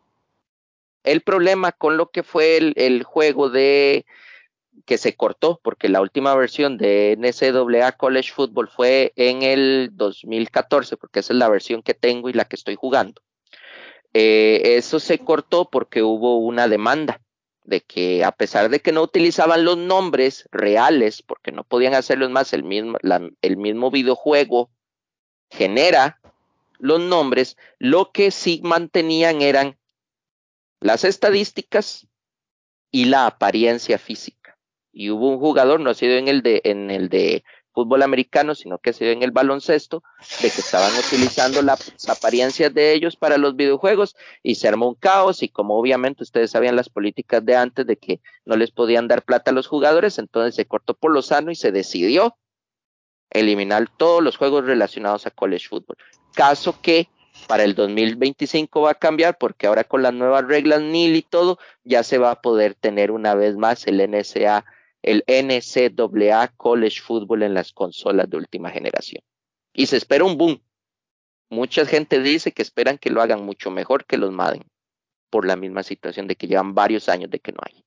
El 1.02 1.22
problema 1.22 1.72
con 1.72 1.96
lo 1.96 2.12
que 2.12 2.22
fue 2.22 2.56
el, 2.56 2.74
el 2.76 3.02
juego 3.02 3.50
de 3.50 4.06
que 4.86 4.98
se 4.98 5.16
cortó, 5.16 5.58
porque 5.64 5.88
la 5.88 6.00
última 6.00 6.32
versión 6.36 6.78
de 6.78 7.16
NCAA 7.18 7.90
College 7.96 8.30
Football 8.32 8.68
fue 8.68 9.12
en 9.16 9.42
el 9.42 9.90
2014, 9.94 10.96
porque 10.96 11.18
esa 11.20 11.32
es 11.32 11.38
la 11.40 11.48
versión 11.48 11.82
que 11.82 11.94
tengo 11.94 12.28
y 12.28 12.34
la 12.34 12.44
que 12.44 12.54
estoy 12.54 12.76
jugando. 12.76 13.20
Eh, 14.14 14.76
eso 14.76 15.00
se 15.00 15.18
cortó 15.18 15.68
porque 15.68 16.02
hubo 16.02 16.38
una 16.38 16.68
demanda 16.68 17.20
de 17.64 17.80
que 17.80 18.24
a 18.24 18.30
pesar 18.30 18.68
de 18.68 18.80
que 18.80 18.92
no 18.92 19.02
utilizaban 19.02 19.64
los 19.64 19.76
nombres 19.76 20.48
reales, 20.52 21.22
porque 21.22 21.50
no 21.50 21.64
podían 21.64 21.94
hacerlos 21.94 22.30
más, 22.30 22.52
el 22.52 22.62
mismo, 22.62 22.96
el 23.42 23.56
mismo 23.56 23.90
videojuego 23.90 24.70
genera 25.50 26.20
los 26.78 27.00
nombres, 27.00 27.56
lo 27.78 28.12
que 28.12 28.30
sí 28.30 28.60
mantenían 28.62 29.42
eran 29.42 29.78
las 30.80 31.04
estadísticas 31.04 32.06
y 32.90 33.06
la 33.06 33.26
apariencia 33.26 33.98
física. 33.98 34.58
Y 34.92 35.10
hubo 35.10 35.28
un 35.28 35.40
jugador, 35.40 35.80
no 35.80 35.90
ha 35.90 35.94
sido 35.94 36.16
en 36.16 36.28
el 36.28 36.42
de, 36.42 36.60
en 36.64 36.90
el 36.90 37.08
de 37.08 37.42
fútbol 37.74 38.02
americano, 38.02 38.54
sino 38.54 38.78
que 38.78 38.92
se 38.92 39.04
ve 39.04 39.12
en 39.12 39.22
el 39.22 39.32
baloncesto, 39.32 40.02
de 40.40 40.50
que 40.50 40.60
estaban 40.60 40.92
utilizando 40.96 41.60
las 41.60 41.92
apariencias 42.08 42.72
de 42.72 42.92
ellos 42.92 43.16
para 43.16 43.36
los 43.36 43.56
videojuegos 43.56 44.14
y 44.42 44.54
se 44.54 44.68
armó 44.68 44.88
un 44.88 44.94
caos 44.94 45.42
y 45.42 45.48
como 45.48 45.76
obviamente 45.76 46.22
ustedes 46.22 46.52
sabían 46.52 46.76
las 46.76 46.88
políticas 46.88 47.44
de 47.44 47.56
antes 47.56 47.86
de 47.86 47.96
que 47.96 48.20
no 48.44 48.56
les 48.56 48.70
podían 48.70 49.08
dar 49.08 49.22
plata 49.22 49.50
a 49.50 49.54
los 49.54 49.66
jugadores, 49.66 50.18
entonces 50.18 50.54
se 50.54 50.66
cortó 50.66 50.94
por 50.94 51.12
lo 51.12 51.20
sano 51.20 51.50
y 51.50 51.56
se 51.56 51.72
decidió 51.72 52.36
eliminar 53.30 53.88
todos 53.96 54.22
los 54.22 54.36
juegos 54.36 54.64
relacionados 54.64 55.26
a 55.26 55.30
college 55.30 55.68
football. 55.68 55.96
Caso 56.32 56.80
que 56.80 57.08
para 57.48 57.64
el 57.64 57.74
2025 57.74 58.82
va 58.82 58.92
a 58.92 58.94
cambiar 58.94 59.36
porque 59.36 59.66
ahora 59.66 59.82
con 59.82 60.02
las 60.02 60.14
nuevas 60.14 60.46
reglas 60.46 60.80
NIL 60.80 61.16
y 61.16 61.22
todo 61.22 61.58
ya 61.82 62.04
se 62.04 62.18
va 62.18 62.30
a 62.30 62.40
poder 62.40 62.74
tener 62.74 63.10
una 63.10 63.34
vez 63.34 63.56
más 63.56 63.86
el 63.88 63.98
NSA 64.08 64.64
el 65.04 65.22
NCAA 65.28 66.48
College 66.56 67.00
Football 67.02 67.42
en 67.42 67.52
las 67.52 67.72
consolas 67.72 68.28
de 68.30 68.38
última 68.38 68.70
generación. 68.70 69.22
Y 69.74 69.86
se 69.86 69.98
espera 69.98 70.24
un 70.24 70.38
boom. 70.38 70.62
Mucha 71.50 71.84
gente 71.84 72.20
dice 72.20 72.52
que 72.52 72.62
esperan 72.62 72.96
que 72.96 73.10
lo 73.10 73.20
hagan 73.20 73.44
mucho 73.44 73.70
mejor 73.70 74.06
que 74.06 74.16
los 74.16 74.32
Madden, 74.32 74.64
por 75.30 75.46
la 75.46 75.56
misma 75.56 75.82
situación 75.82 76.26
de 76.26 76.36
que 76.36 76.46
llevan 76.46 76.74
varios 76.74 77.10
años 77.10 77.30
de 77.30 77.38
que 77.38 77.52
no 77.52 77.58
hay. 77.62 77.84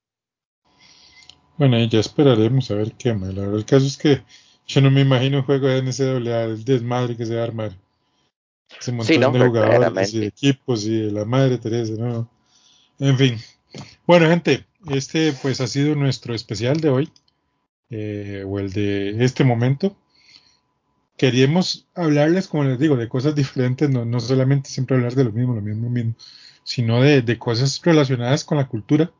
Bueno, 1.58 1.84
ya 1.86 2.00
esperaremos 2.00 2.70
a 2.70 2.76
ver 2.76 2.92
qué 2.94 3.14
más. 3.14 3.34
La 3.34 3.42
verdad, 3.42 3.58
el 3.58 3.66
caso 3.66 3.88
es 3.88 3.98
que 3.98 4.22
yo 4.68 4.82
no 4.82 4.92
me 4.92 5.02
imagino 5.02 5.40
un 5.40 5.44
juego 5.44 5.68
de 5.68 5.82
NCAA, 5.82 6.44
el 6.44 6.64
desmadre 6.64 7.18
que 7.18 7.26
se 7.26 7.36
va 7.36 7.42
a 7.42 7.46
armar. 7.46 7.72
Ese 8.80 8.92
montón 8.92 9.08
Sí, 9.08 9.18
no, 9.18 9.32
de 9.32 9.48
jugadores 9.48 10.14
y 10.14 10.20
de 10.20 10.28
equipos 10.28 10.86
y 10.86 11.02
de 11.02 11.12
la 11.12 11.26
madre 11.26 11.58
Teresa, 11.58 11.94
¿no? 11.98 12.30
En 13.00 13.18
fin. 13.18 13.38
Bueno, 14.06 14.30
gente, 14.30 14.68
este 14.92 15.34
pues 15.42 15.62
ha 15.62 15.68
sido 15.68 15.96
nuestro 15.96 16.34
especial 16.34 16.80
de 16.80 16.90
hoy, 16.90 17.12
eh, 17.90 18.44
o 18.46 18.60
el 18.60 18.72
de 18.74 19.24
este 19.24 19.44
momento. 19.44 19.96
Queríamos 21.18 21.88
hablarles, 21.96 22.48
como 22.48 22.64
les 22.64 22.78
digo, 22.78 22.96
de 22.96 23.10
cosas 23.10 23.34
diferentes, 23.34 23.90
no, 23.90 24.06
no 24.06 24.20
solamente 24.20 24.70
siempre 24.70 24.98
hablar 24.98 25.16
de 25.16 25.24
lo 25.24 25.32
mismo, 25.32 25.56
lo 25.56 25.62
mismo, 25.62 25.90
mismo, 25.90 26.14
sino 26.64 27.02
de, 27.02 27.22
de 27.22 27.40
cosas 27.40 27.82
relacionadas 27.84 28.44
con 28.44 28.58
la 28.58 28.68
cultura 28.68 29.12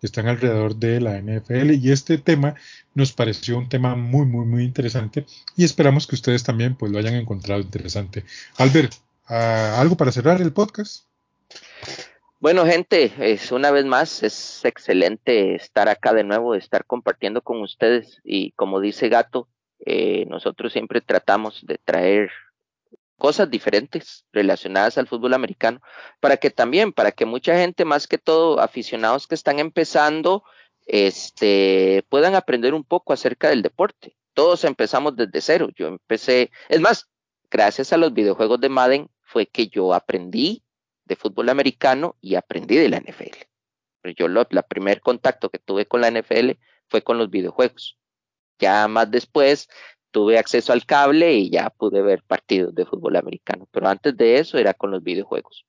que 0.00 0.06
están 0.06 0.28
alrededor 0.28 0.76
de 0.76 1.00
la 1.00 1.20
NFL. 1.20 1.72
Y 1.72 1.90
este 1.90 2.18
tema 2.18 2.54
nos 2.94 3.12
pareció 3.12 3.58
un 3.58 3.68
tema 3.68 3.94
muy, 3.96 4.26
muy, 4.26 4.46
muy 4.46 4.64
interesante 4.64 5.26
y 5.56 5.64
esperamos 5.64 6.06
que 6.06 6.14
ustedes 6.14 6.42
también 6.42 6.74
pues 6.74 6.90
lo 6.90 6.98
hayan 6.98 7.14
encontrado 7.14 7.60
interesante. 7.60 8.24
Albert, 8.56 8.94
ah, 9.26 9.76
¿algo 9.78 9.96
para 9.96 10.12
cerrar 10.12 10.40
el 10.40 10.52
podcast? 10.52 11.04
Bueno, 12.40 12.64
gente, 12.64 13.12
es 13.18 13.52
una 13.52 13.70
vez 13.70 13.84
más, 13.84 14.22
es 14.22 14.64
excelente 14.64 15.54
estar 15.56 15.90
acá 15.90 16.14
de 16.14 16.24
nuevo, 16.24 16.54
estar 16.54 16.86
compartiendo 16.86 17.42
con 17.42 17.60
ustedes 17.60 18.18
y 18.24 18.52
como 18.52 18.80
dice 18.80 19.10
Gato, 19.10 19.46
eh, 19.80 20.24
nosotros 20.26 20.72
siempre 20.72 21.02
tratamos 21.02 21.60
de 21.66 21.76
traer 21.76 22.30
cosas 23.18 23.50
diferentes 23.50 24.24
relacionadas 24.32 24.96
al 24.96 25.06
fútbol 25.06 25.34
americano 25.34 25.82
para 26.18 26.38
que 26.38 26.48
también, 26.48 26.94
para 26.94 27.12
que 27.12 27.26
mucha 27.26 27.58
gente, 27.58 27.84
más 27.84 28.06
que 28.08 28.16
todo 28.16 28.58
aficionados 28.60 29.26
que 29.26 29.34
están 29.34 29.58
empezando, 29.58 30.42
este, 30.86 32.06
puedan 32.08 32.34
aprender 32.34 32.72
un 32.72 32.84
poco 32.84 33.12
acerca 33.12 33.50
del 33.50 33.60
deporte. 33.60 34.16
Todos 34.32 34.64
empezamos 34.64 35.14
desde 35.14 35.42
cero. 35.42 35.68
Yo 35.76 35.88
empecé, 35.88 36.50
es 36.70 36.80
más, 36.80 37.10
gracias 37.50 37.92
a 37.92 37.98
los 37.98 38.14
videojuegos 38.14 38.62
de 38.62 38.70
Madden 38.70 39.10
fue 39.20 39.46
que 39.46 39.68
yo 39.68 39.92
aprendí 39.92 40.62
de 41.10 41.16
fútbol 41.16 41.48
americano 41.48 42.16
y 42.20 42.36
aprendí 42.36 42.76
de 42.76 42.88
la 42.88 42.98
NFL. 42.98 43.36
Pero 44.00 44.14
yo 44.16 44.28
lo, 44.28 44.46
la 44.50 44.62
primer 44.62 45.00
contacto 45.00 45.50
que 45.50 45.58
tuve 45.58 45.84
con 45.86 46.00
la 46.00 46.10
NFL 46.10 46.52
fue 46.88 47.02
con 47.02 47.18
los 47.18 47.30
videojuegos. 47.30 47.98
Ya 48.60 48.86
más 48.86 49.10
después 49.10 49.68
tuve 50.12 50.38
acceso 50.38 50.72
al 50.72 50.86
cable 50.86 51.34
y 51.34 51.50
ya 51.50 51.70
pude 51.70 52.00
ver 52.00 52.22
partidos 52.22 52.76
de 52.76 52.86
fútbol 52.86 53.16
americano. 53.16 53.68
Pero 53.72 53.88
antes 53.88 54.16
de 54.16 54.38
eso 54.38 54.56
era 54.56 54.72
con 54.72 54.92
los 54.92 55.02
videojuegos. 55.02 55.66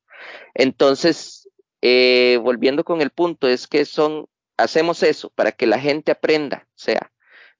Entonces, 0.53 1.49
eh, 1.81 2.39
volviendo 2.43 2.83
con 2.83 3.01
el 3.01 3.09
punto, 3.09 3.47
es 3.47 3.65
que 3.67 3.85
son, 3.85 4.27
hacemos 4.57 5.01
eso 5.01 5.31
para 5.31 5.51
que 5.51 5.65
la 5.65 5.79
gente 5.79 6.11
aprenda, 6.11 6.67
o 6.67 6.79
sea, 6.79 7.11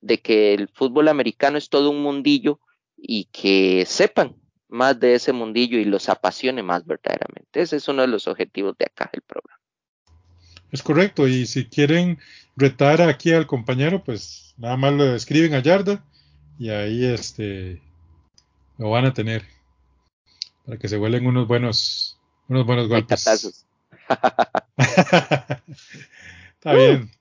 de 0.02 0.20
que 0.20 0.54
el 0.54 0.70
fútbol 0.70 1.08
americano 1.08 1.58
es 1.58 1.68
todo 1.70 1.90
un 1.90 2.04
mundillo 2.04 2.60
y 2.96 3.26
que 3.26 3.86
sepan 3.88 4.41
más 4.72 5.00
de 5.00 5.16
ese 5.16 5.34
mundillo 5.34 5.78
y 5.78 5.86
los 5.86 6.10
apasione 6.10 6.64
más 6.64 6.86
verdaderamente. 6.86 7.62
Ese 7.62 7.76
es 7.78 7.88
uno 7.88 8.02
de 8.02 8.08
los 8.08 8.28
objetivos 8.28 8.78
de 8.78 8.86
acá 8.86 9.10
del 9.12 9.22
programa. 9.22 9.60
Es 10.72 10.82
correcto, 10.82 11.28
y 11.28 11.46
si 11.46 11.66
quieren 11.66 12.18
retar 12.56 13.02
aquí 13.02 13.34
al 13.34 13.46
compañero, 13.46 14.04
pues 14.04 14.56
nada 14.58 14.78
más 14.78 14.94
lo 14.94 15.16
escriben 15.16 15.54
a 15.54 15.62
Yarda 15.62 16.04
y 16.58 16.70
ahí 16.70 17.06
este 17.06 17.82
lo 18.78 18.90
van 18.90 19.06
a 19.06 19.14
tener 19.14 19.44
para 20.66 20.78
que 20.78 20.88
se 20.88 20.98
vuelen 20.98 21.28
unos 21.28 21.48
buenos 21.48 22.20
unos 22.48 22.66
buenos 22.66 22.88
golpes. 22.88 23.28
Está 26.54 26.74
bien. 26.74 27.12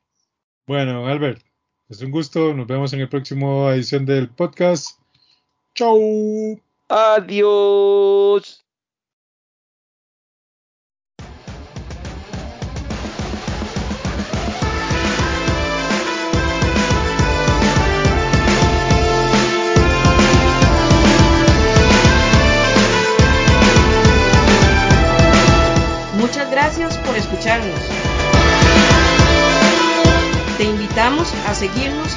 Bueno, 0.67 1.07
Albert, 1.07 1.43
es 1.89 2.01
un 2.03 2.11
gusto. 2.11 2.55
Nos 2.55 2.67
vemos 2.67 2.93
en 2.93 3.01
el 3.01 3.09
próximo 3.09 3.71
edición 3.71 4.07
del 4.07 4.29
podcast. 4.29 4.99
Chau. 5.75 6.61
Adiós. 6.91 8.65
Muchas 26.19 26.51
gracias 26.51 26.99
por 26.99 27.17
escucharnos. 27.17 27.81
Te 30.59 30.65
invitamos 30.65 31.33
a 31.47 31.55
seguirnos 31.55 32.10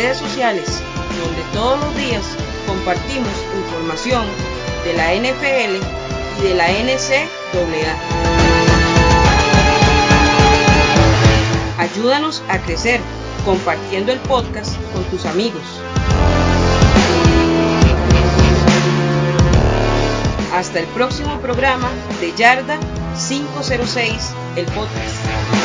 redes 0.00 0.18
sociales, 0.18 0.82
donde 1.22 1.42
todos 1.52 1.78
los 1.78 1.94
días 1.96 2.24
compartimos 2.66 3.28
información 3.54 4.24
de 4.84 4.94
la 4.94 5.12
NFL 5.14 5.76
y 6.38 6.42
de 6.42 6.54
la 6.54 6.68
NCAA. 6.70 7.96
Ayúdanos 11.78 12.42
a 12.48 12.58
crecer 12.60 13.00
compartiendo 13.44 14.12
el 14.12 14.20
podcast 14.20 14.74
con 14.94 15.04
tus 15.04 15.26
amigos. 15.26 15.62
Hasta 20.54 20.80
el 20.80 20.86
próximo 20.88 21.40
programa 21.40 21.90
de 22.20 22.32
Yarda 22.36 22.78
506, 23.28 24.34
el 24.56 24.64
podcast. 24.66 25.59